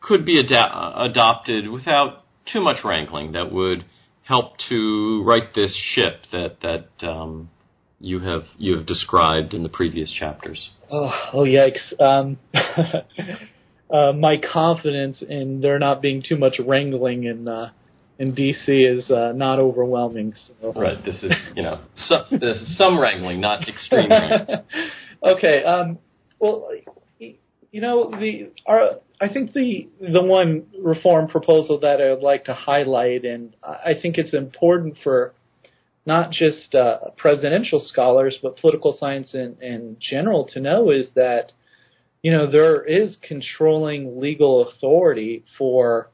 could 0.00 0.24
be 0.24 0.38
ad- 0.38 1.10
adopted 1.10 1.68
without 1.68 2.24
too 2.50 2.60
much 2.62 2.76
wrangling 2.84 3.32
that 3.32 3.52
would 3.52 3.84
help 4.22 4.54
to 4.68 5.22
right 5.24 5.54
this 5.54 5.76
ship 5.94 6.22
that 6.32 6.58
that 6.62 7.06
um, 7.06 7.50
you 7.98 8.20
have 8.20 8.44
you 8.56 8.76
have 8.76 8.86
described 8.86 9.52
in 9.52 9.62
the 9.62 9.68
previous 9.68 10.12
chapters? 10.12 10.70
Oh, 10.90 11.10
oh 11.32 11.44
yikes! 11.44 11.92
Um, 12.00 12.38
uh, 13.92 14.12
my 14.12 14.36
confidence 14.52 15.22
in 15.28 15.60
there 15.60 15.78
not 15.78 16.00
being 16.00 16.22
too 16.26 16.36
much 16.36 16.54
wrangling 16.64 17.24
in 17.24 17.48
uh, 17.48 17.72
in 18.20 18.34
DC 18.34 18.68
is 18.68 19.10
uh, 19.10 19.32
not 19.34 19.58
overwhelming. 19.58 20.34
So. 20.60 20.74
Right. 20.74 21.02
This 21.04 21.16
is 21.22 21.32
you 21.56 21.62
know 21.62 21.80
some, 21.96 22.24
this 22.30 22.58
is 22.58 22.76
some 22.76 23.00
wrangling, 23.00 23.40
not 23.40 23.66
extreme. 23.66 24.10
Wrangling. 24.10 24.58
okay. 25.26 25.64
Um, 25.64 25.98
well, 26.38 26.68
you 27.18 27.80
know 27.80 28.10
the 28.10 28.52
our 28.66 29.00
I 29.20 29.32
think 29.32 29.54
the 29.54 29.88
the 30.00 30.22
one 30.22 30.66
reform 30.78 31.28
proposal 31.28 31.80
that 31.80 32.00
I 32.00 32.10
would 32.10 32.22
like 32.22 32.44
to 32.44 32.54
highlight, 32.54 33.24
and 33.24 33.56
I 33.64 33.92
think 34.00 34.18
it's 34.18 34.34
important 34.34 34.98
for 35.02 35.32
not 36.04 36.30
just 36.30 36.74
uh, 36.74 36.98
presidential 37.16 37.80
scholars 37.80 38.38
but 38.42 38.56
political 38.58 38.96
science 38.98 39.34
in, 39.34 39.56
in 39.62 39.96
general 39.98 40.46
to 40.52 40.60
know, 40.60 40.90
is 40.90 41.08
that 41.14 41.52
you 42.22 42.30
know 42.30 42.50
there 42.50 42.84
is 42.84 43.16
controlling 43.26 44.20
legal 44.20 44.68
authority 44.68 45.42
for 45.56 46.10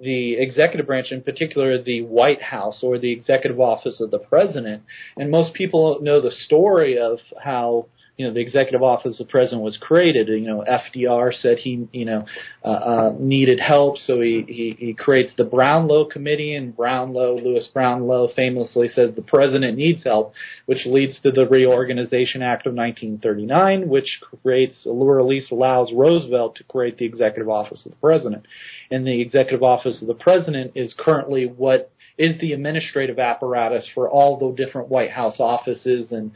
the 0.00 0.34
executive 0.38 0.86
branch, 0.86 1.12
in 1.12 1.22
particular 1.22 1.80
the 1.80 2.02
White 2.02 2.42
House 2.42 2.80
or 2.82 2.98
the 2.98 3.12
executive 3.12 3.60
office 3.60 4.00
of 4.00 4.10
the 4.10 4.18
president. 4.18 4.82
And 5.16 5.30
most 5.30 5.52
people 5.54 5.98
know 6.00 6.20
the 6.20 6.30
story 6.30 6.98
of 6.98 7.18
how 7.42 7.86
you 8.20 8.26
know 8.26 8.34
the 8.34 8.40
executive 8.40 8.82
office 8.82 9.18
of 9.18 9.26
the 9.26 9.30
president 9.30 9.62
was 9.62 9.78
created. 9.78 10.28
You 10.28 10.46
know, 10.46 10.62
FDR 10.68 11.32
said 11.32 11.56
he 11.56 11.88
you 11.90 12.04
know 12.04 12.26
uh, 12.62 12.68
uh, 12.68 13.12
needed 13.18 13.58
help, 13.58 13.96
so 13.96 14.20
he, 14.20 14.44
he 14.46 14.76
he 14.78 14.92
creates 14.92 15.32
the 15.38 15.44
Brownlow 15.44 16.04
Committee, 16.04 16.54
and 16.54 16.76
Brownlow 16.76 17.36
Louis 17.36 17.66
Brownlow 17.72 18.28
famously 18.36 18.88
says 18.88 19.16
the 19.16 19.22
president 19.22 19.78
needs 19.78 20.04
help, 20.04 20.34
which 20.66 20.84
leads 20.84 21.18
to 21.20 21.30
the 21.30 21.48
Reorganization 21.48 22.42
Act 22.42 22.66
of 22.66 22.74
1939, 22.74 23.88
which 23.88 24.20
creates 24.42 24.84
or 24.84 25.18
at 25.18 25.24
least 25.24 25.50
allows 25.50 25.90
Roosevelt 25.90 26.56
to 26.56 26.64
create 26.64 26.98
the 26.98 27.06
executive 27.06 27.48
office 27.48 27.86
of 27.86 27.92
the 27.92 27.98
president, 27.98 28.44
and 28.90 29.06
the 29.06 29.22
executive 29.22 29.62
office 29.62 30.02
of 30.02 30.08
the 30.08 30.14
president 30.14 30.72
is 30.74 30.94
currently 30.98 31.46
what 31.46 31.90
is 32.18 32.38
the 32.38 32.52
administrative 32.52 33.18
apparatus 33.18 33.88
for 33.94 34.10
all 34.10 34.38
the 34.38 34.62
different 34.62 34.88
White 34.88 35.10
House 35.10 35.36
offices 35.40 36.12
and 36.12 36.32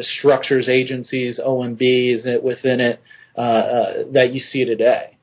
structures, 0.00 0.68
agencies, 0.68 1.40
OMBs 1.44 2.42
within 2.42 2.80
it 2.80 3.00
uh, 3.36 3.40
uh, 3.40 3.92
that 4.12 4.32
you 4.32 4.40
see 4.40 4.64
today. 4.64 5.16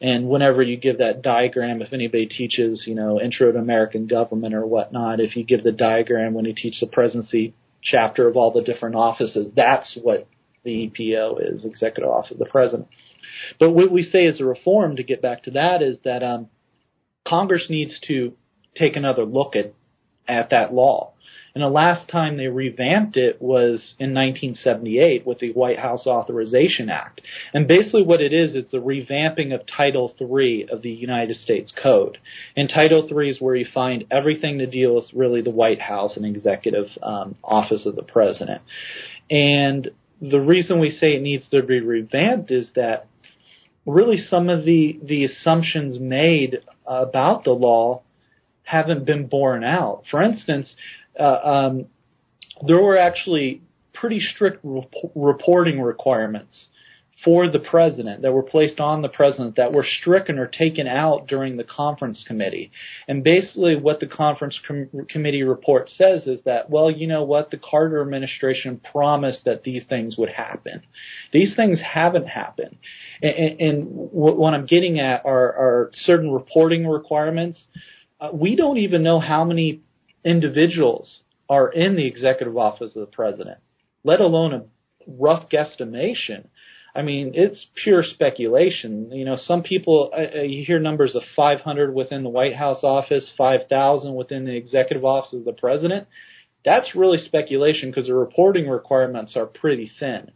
And 0.00 0.28
whenever 0.28 0.62
you 0.62 0.76
give 0.76 0.98
that 0.98 1.22
diagram, 1.22 1.80
if 1.80 1.92
anybody 1.92 2.26
teaches, 2.26 2.84
you 2.86 2.94
know, 2.94 3.20
Intro 3.20 3.52
to 3.52 3.58
American 3.58 4.08
Government 4.08 4.54
or 4.54 4.66
whatnot, 4.66 5.20
if 5.20 5.36
you 5.36 5.44
give 5.44 5.62
the 5.62 5.70
diagram 5.70 6.34
when 6.34 6.44
you 6.44 6.54
teach 6.56 6.80
the 6.80 6.88
presidency 6.88 7.54
chapter 7.82 8.26
of 8.26 8.36
all 8.36 8.50
the 8.50 8.62
different 8.62 8.96
offices, 8.96 9.52
that's 9.54 9.96
what 10.02 10.26
the 10.64 10.90
EPO 10.90 11.52
is, 11.52 11.64
Executive 11.64 12.10
Office 12.10 12.32
of 12.32 12.38
the 12.38 12.46
President. 12.46 12.88
But 13.60 13.74
what 13.74 13.92
we 13.92 14.02
say 14.02 14.26
as 14.26 14.40
a 14.40 14.44
reform, 14.44 14.96
to 14.96 15.04
get 15.04 15.22
back 15.22 15.44
to 15.44 15.52
that, 15.52 15.82
is 15.82 15.98
that 16.04 16.22
um, 16.22 16.48
Congress 17.26 17.66
needs 17.68 18.00
to 18.08 18.32
take 18.76 18.96
another 18.96 19.24
look 19.24 19.54
at 19.54 19.74
at 20.28 20.50
that 20.50 20.72
law. 20.72 21.12
And 21.54 21.62
the 21.62 21.68
last 21.68 22.08
time 22.08 22.36
they 22.36 22.46
revamped 22.46 23.16
it 23.18 23.40
was 23.40 23.94
in 23.98 24.14
1978 24.14 25.26
with 25.26 25.38
the 25.38 25.52
White 25.52 25.78
House 25.78 26.06
Authorization 26.06 26.88
Act. 26.88 27.20
And 27.52 27.68
basically 27.68 28.02
what 28.02 28.22
it 28.22 28.32
is, 28.32 28.54
it's 28.54 28.72
a 28.72 28.78
revamping 28.78 29.54
of 29.54 29.66
Title 29.66 30.14
III 30.18 30.68
of 30.70 30.80
the 30.80 30.90
United 30.90 31.36
States 31.36 31.72
Code. 31.80 32.18
And 32.56 32.70
Title 32.70 33.06
III 33.06 33.28
is 33.28 33.40
where 33.40 33.54
you 33.54 33.66
find 33.72 34.04
everything 34.10 34.58
to 34.58 34.66
deal 34.66 34.94
with 34.94 35.12
really 35.12 35.42
the 35.42 35.50
White 35.50 35.82
House 35.82 36.16
and 36.16 36.24
executive 36.24 36.86
um, 37.02 37.36
office 37.44 37.84
of 37.84 37.96
the 37.96 38.02
president. 38.02 38.62
And 39.30 39.90
the 40.22 40.40
reason 40.40 40.80
we 40.80 40.90
say 40.90 41.08
it 41.08 41.22
needs 41.22 41.48
to 41.50 41.62
be 41.62 41.80
revamped 41.80 42.50
is 42.50 42.70
that 42.76 43.08
really 43.84 44.16
some 44.16 44.48
of 44.48 44.64
the, 44.64 44.98
the 45.02 45.24
assumptions 45.24 45.98
made 45.98 46.62
about 46.86 47.44
the 47.44 47.50
law 47.50 48.02
haven't 48.62 49.04
been 49.04 49.26
borne 49.26 49.64
out. 49.64 50.04
For 50.10 50.22
instance, 50.22 50.74
uh, 51.18 51.22
um, 51.24 51.86
there 52.66 52.80
were 52.80 52.96
actually 52.96 53.62
pretty 53.92 54.20
strict 54.20 54.60
rep- 54.62 54.92
reporting 55.14 55.80
requirements 55.80 56.68
for 57.24 57.48
the 57.48 57.58
president 57.58 58.22
that 58.22 58.32
were 58.32 58.42
placed 58.42 58.80
on 58.80 59.02
the 59.02 59.08
president 59.08 59.56
that 59.56 59.72
were 59.72 59.86
stricken 60.00 60.38
or 60.38 60.46
taken 60.46 60.88
out 60.88 61.28
during 61.28 61.56
the 61.56 61.64
conference 61.64 62.24
committee. 62.26 62.70
And 63.06 63.22
basically, 63.22 63.76
what 63.76 64.00
the 64.00 64.06
conference 64.06 64.58
com- 64.66 65.06
committee 65.08 65.42
report 65.42 65.88
says 65.88 66.26
is 66.26 66.42
that, 66.44 66.68
well, 66.68 66.90
you 66.90 67.06
know 67.06 67.22
what, 67.22 67.50
the 67.50 67.58
Carter 67.58 68.00
administration 68.00 68.80
promised 68.90 69.44
that 69.44 69.62
these 69.62 69.84
things 69.88 70.16
would 70.16 70.30
happen. 70.30 70.82
These 71.32 71.54
things 71.54 71.80
haven't 71.80 72.26
happened. 72.26 72.76
And, 73.22 73.60
and 73.60 73.86
what 73.88 74.54
I'm 74.54 74.66
getting 74.66 74.98
at 74.98 75.24
are, 75.24 75.52
are 75.52 75.90
certain 75.92 76.32
reporting 76.32 76.86
requirements. 76.86 77.64
Uh, 78.22 78.30
we 78.32 78.56
don't 78.56 78.78
even 78.78 79.02
know 79.02 79.18
how 79.18 79.44
many 79.44 79.82
individuals 80.24 81.20
are 81.48 81.70
in 81.70 81.96
the 81.96 82.06
executive 82.06 82.56
office 82.56 82.96
of 82.96 83.00
the 83.00 83.12
president, 83.12 83.58
let 84.04 84.20
alone 84.20 84.54
a 84.54 84.64
rough 85.06 85.50
guesstimation 85.50 86.46
I 86.94 87.02
mean, 87.02 87.32
it's 87.34 87.66
pure 87.82 88.02
speculation. 88.02 89.10
You 89.12 89.24
know, 89.24 89.36
some 89.36 89.62
people, 89.62 90.10
uh, 90.12 90.38
uh 90.38 90.42
you 90.42 90.64
hear 90.64 90.78
numbers 90.78 91.14
of 91.14 91.22
500 91.34 91.94
within 91.94 92.22
the 92.22 92.28
White 92.28 92.54
House 92.54 92.80
office, 92.82 93.30
5,000 93.36 94.14
within 94.14 94.44
the 94.44 94.54
executive 94.54 95.04
office 95.04 95.32
of 95.32 95.44
the 95.44 95.54
president. 95.54 96.06
That's 96.64 96.94
really 96.94 97.18
speculation 97.18 97.90
because 97.90 98.06
the 98.06 98.14
reporting 98.14 98.68
requirements 98.68 99.36
are 99.36 99.46
pretty 99.46 99.90
thin. 99.98 100.32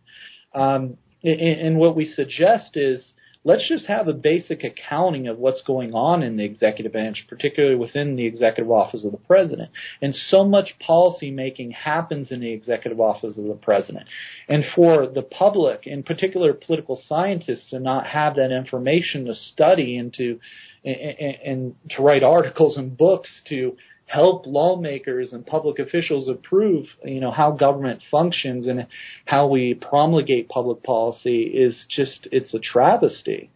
Um, 0.54 0.96
and, 1.22 1.40
and 1.40 1.78
what 1.78 1.94
we 1.94 2.06
suggest 2.06 2.76
is 2.76 3.12
let's 3.46 3.68
just 3.68 3.86
have 3.86 4.08
a 4.08 4.12
basic 4.12 4.64
accounting 4.64 5.28
of 5.28 5.38
what's 5.38 5.62
going 5.62 5.94
on 5.94 6.24
in 6.24 6.36
the 6.36 6.44
executive 6.44 6.92
branch, 6.92 7.24
particularly 7.28 7.76
within 7.76 8.16
the 8.16 8.26
executive 8.26 8.70
office 8.70 9.04
of 9.04 9.12
the 9.12 9.18
president. 9.18 9.70
And 10.02 10.12
so 10.12 10.44
much 10.44 10.74
policy 10.84 11.30
making 11.30 11.70
happens 11.70 12.32
in 12.32 12.40
the 12.40 12.52
executive 12.52 13.00
office 13.00 13.38
of 13.38 13.44
the 13.44 13.54
president. 13.54 14.08
And 14.48 14.64
for 14.74 15.06
the 15.06 15.22
public, 15.22 15.86
in 15.86 16.02
particular 16.02 16.52
political 16.54 17.00
scientists, 17.06 17.70
to 17.70 17.78
not 17.78 18.08
have 18.08 18.34
that 18.34 18.50
information 18.50 19.26
to 19.26 19.34
study 19.34 19.96
and 19.96 20.12
to 20.14 20.40
and, 20.84 21.36
and 21.44 21.74
to 21.90 22.02
write 22.02 22.24
articles 22.24 22.76
and 22.76 22.96
books 22.96 23.42
to 23.48 23.76
help 24.06 24.46
lawmakers 24.46 25.32
and 25.32 25.44
public 25.44 25.78
officials 25.78 26.28
approve, 26.28 26.86
you 27.04 27.20
know, 27.20 27.32
how 27.32 27.50
government 27.50 28.00
functions 28.10 28.66
and 28.66 28.86
how 29.24 29.48
we 29.48 29.74
promulgate 29.74 30.48
public 30.48 30.82
policy 30.82 31.42
is 31.42 31.86
just, 31.88 32.28
it's 32.30 32.54
a 32.54 32.58
travesty. 32.60 33.50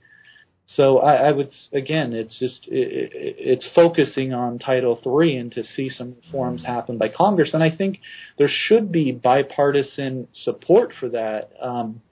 So 0.66 0.98
I, 0.98 1.28
I 1.28 1.32
would, 1.32 1.50
again, 1.72 2.12
it's 2.12 2.38
just, 2.38 2.66
it, 2.68 3.10
it's 3.12 3.68
focusing 3.74 4.32
on 4.32 4.58
Title 4.58 5.00
III 5.04 5.36
and 5.36 5.52
to 5.52 5.64
see 5.64 5.88
some 5.88 6.16
reforms 6.24 6.64
happen 6.64 6.98
by 6.98 7.08
Congress. 7.08 7.54
And 7.54 7.62
I 7.62 7.74
think 7.74 8.00
there 8.36 8.50
should 8.50 8.92
be 8.92 9.10
bipartisan 9.12 10.28
support 10.32 10.92
for 10.98 11.08
that. 11.10 11.50
Um, 11.60 12.02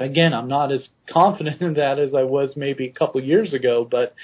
again, 0.00 0.32
I'm 0.34 0.48
not 0.48 0.72
as 0.72 0.88
confident 1.10 1.60
in 1.60 1.74
that 1.74 1.98
as 1.98 2.14
I 2.14 2.22
was 2.22 2.54
maybe 2.56 2.86
a 2.86 2.92
couple 2.92 3.22
years 3.22 3.54
ago, 3.54 3.86
but 3.88 4.14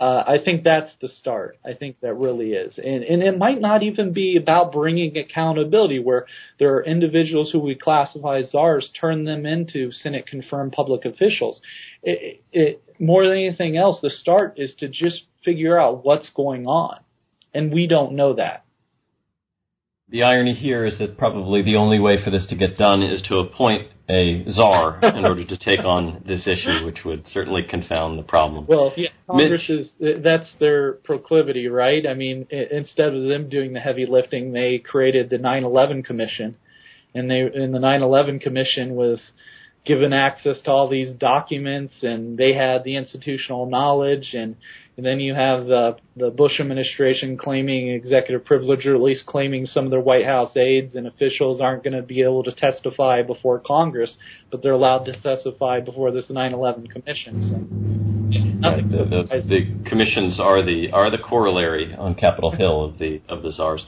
uh, 0.00 0.24
I 0.26 0.38
think 0.44 0.64
that's 0.64 0.90
the 1.00 1.08
start. 1.08 1.56
I 1.64 1.74
think 1.74 2.00
that 2.00 2.14
really 2.14 2.52
is. 2.52 2.78
And, 2.78 3.04
and 3.04 3.22
it 3.22 3.38
might 3.38 3.60
not 3.60 3.84
even 3.84 4.12
be 4.12 4.36
about 4.36 4.72
bringing 4.72 5.16
accountability 5.16 6.00
where 6.00 6.26
there 6.58 6.74
are 6.74 6.84
individuals 6.84 7.52
who 7.52 7.60
we 7.60 7.76
classify 7.76 8.38
as 8.38 8.50
czars, 8.50 8.90
turn 9.00 9.24
them 9.24 9.46
into 9.46 9.92
Senate 9.92 10.26
confirmed 10.26 10.72
public 10.72 11.04
officials. 11.04 11.60
It, 12.02 12.42
it, 12.52 12.82
more 12.98 13.26
than 13.26 13.38
anything 13.38 13.76
else, 13.76 14.00
the 14.02 14.10
start 14.10 14.54
is 14.56 14.74
to 14.80 14.88
just 14.88 15.22
figure 15.44 15.78
out 15.78 16.04
what's 16.04 16.30
going 16.30 16.66
on. 16.66 16.98
And 17.52 17.72
we 17.72 17.86
don't 17.86 18.16
know 18.16 18.34
that. 18.34 18.63
The 20.10 20.22
irony 20.22 20.52
here 20.54 20.84
is 20.84 20.98
that 20.98 21.16
probably 21.16 21.62
the 21.62 21.76
only 21.76 21.98
way 21.98 22.22
for 22.22 22.30
this 22.30 22.46
to 22.48 22.56
get 22.56 22.76
done 22.76 23.02
is 23.02 23.22
to 23.22 23.38
appoint 23.38 23.88
a 24.08 24.44
czar 24.50 25.00
in 25.02 25.24
order 25.24 25.44
to 25.46 25.56
take 25.56 25.80
on 25.80 26.22
this 26.26 26.46
issue, 26.46 26.84
which 26.84 27.04
would 27.06 27.26
certainly 27.28 27.62
confound 27.62 28.18
the 28.18 28.22
problem. 28.22 28.66
Well, 28.68 28.92
yeah, 28.96 29.08
Congress 29.26 29.62
Mitch, 29.66 29.70
is 29.70 30.22
that's 30.22 30.52
their 30.60 30.92
proclivity, 30.92 31.68
right? 31.68 32.06
I 32.06 32.12
mean, 32.12 32.46
instead 32.50 33.14
of 33.14 33.22
them 33.24 33.48
doing 33.48 33.72
the 33.72 33.80
heavy 33.80 34.04
lifting, 34.04 34.52
they 34.52 34.78
created 34.78 35.30
the 35.30 35.38
9/11 35.38 36.04
Commission, 36.04 36.56
and 37.14 37.30
they 37.30 37.40
and 37.40 37.74
the 37.74 37.78
9/11 37.78 38.42
Commission 38.42 38.94
was 38.94 39.20
given 39.84 40.12
access 40.14 40.60
to 40.62 40.70
all 40.70 40.88
these 40.88 41.14
documents 41.14 41.92
and 42.02 42.38
they 42.38 42.54
had 42.54 42.84
the 42.84 42.96
institutional 42.96 43.66
knowledge 43.66 44.30
and, 44.32 44.56
and 44.96 45.04
then 45.04 45.20
you 45.20 45.34
have 45.34 45.66
the 45.66 45.96
the 46.16 46.30
Bush 46.30 46.60
administration 46.60 47.36
claiming 47.36 47.88
executive 47.88 48.44
privilege 48.44 48.86
or 48.86 48.94
at 48.94 49.02
least 49.02 49.26
claiming 49.26 49.66
some 49.66 49.84
of 49.84 49.90
their 49.90 50.00
White 50.00 50.24
House 50.24 50.56
aides 50.56 50.94
and 50.94 51.06
officials 51.06 51.60
aren't 51.60 51.82
going 51.82 51.96
to 51.96 52.02
be 52.02 52.22
able 52.22 52.44
to 52.44 52.52
testify 52.52 53.22
before 53.22 53.58
Congress, 53.58 54.14
but 54.50 54.62
they're 54.62 54.72
allowed 54.72 55.04
to 55.04 55.20
testify 55.20 55.80
before 55.80 56.12
this 56.12 56.26
9/11 56.26 56.90
commission. 56.90 57.40
So 57.42 58.68
right, 58.68 58.88
the, 58.88 59.04
the, 59.04 59.42
the, 59.48 59.90
commissions 59.90 60.38
are 60.40 60.64
the 60.64 60.90
are 60.92 61.10
the 61.10 61.22
corollary 61.22 61.94
on 61.94 62.14
Capitol 62.14 62.52
Hill 62.52 62.84
of 62.84 62.98
the 62.98 63.20
of 63.28 63.42
the 63.42 63.50
czars. 63.50 63.84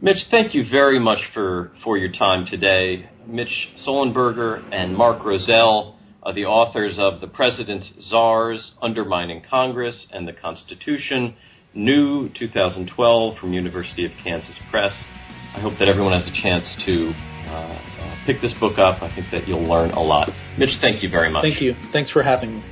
Mitch, 0.00 0.26
thank 0.30 0.54
you 0.54 0.64
very 0.68 0.98
much 0.98 1.20
for, 1.32 1.70
for 1.82 1.96
your 1.96 2.10
time 2.10 2.44
today. 2.46 3.08
Mitch 3.26 3.70
Sollenberger 3.86 4.62
and 4.72 4.94
Mark 4.96 5.22
Rozell 5.22 5.94
are 6.22 6.34
the 6.34 6.44
authors 6.44 6.98
of 6.98 7.20
The 7.20 7.28
President's 7.28 7.92
Czars, 8.00 8.72
Undermining 8.82 9.42
Congress 9.48 10.06
and 10.10 10.26
the 10.26 10.32
Constitution, 10.32 11.34
new 11.74 12.28
2012 12.30 13.38
from 13.38 13.52
University 13.52 14.04
of 14.04 14.12
Kansas 14.16 14.58
Press. 14.70 15.04
I 15.54 15.60
hope 15.60 15.74
that 15.74 15.88
everyone 15.88 16.12
has 16.12 16.26
a 16.26 16.32
chance 16.32 16.74
to 16.84 17.12
uh, 17.46 17.78
uh, 18.00 18.16
pick 18.26 18.40
this 18.40 18.58
book 18.58 18.78
up. 18.78 19.00
I 19.02 19.08
think 19.08 19.30
that 19.30 19.46
you'll 19.46 19.62
learn 19.62 19.90
a 19.92 20.02
lot. 20.02 20.32
Mitch, 20.58 20.76
thank 20.78 21.02
you 21.02 21.08
very 21.08 21.30
much. 21.30 21.42
Thank 21.42 21.60
you. 21.60 21.74
Thanks 21.92 22.10
for 22.10 22.22
having 22.22 22.56
me. 22.56 22.62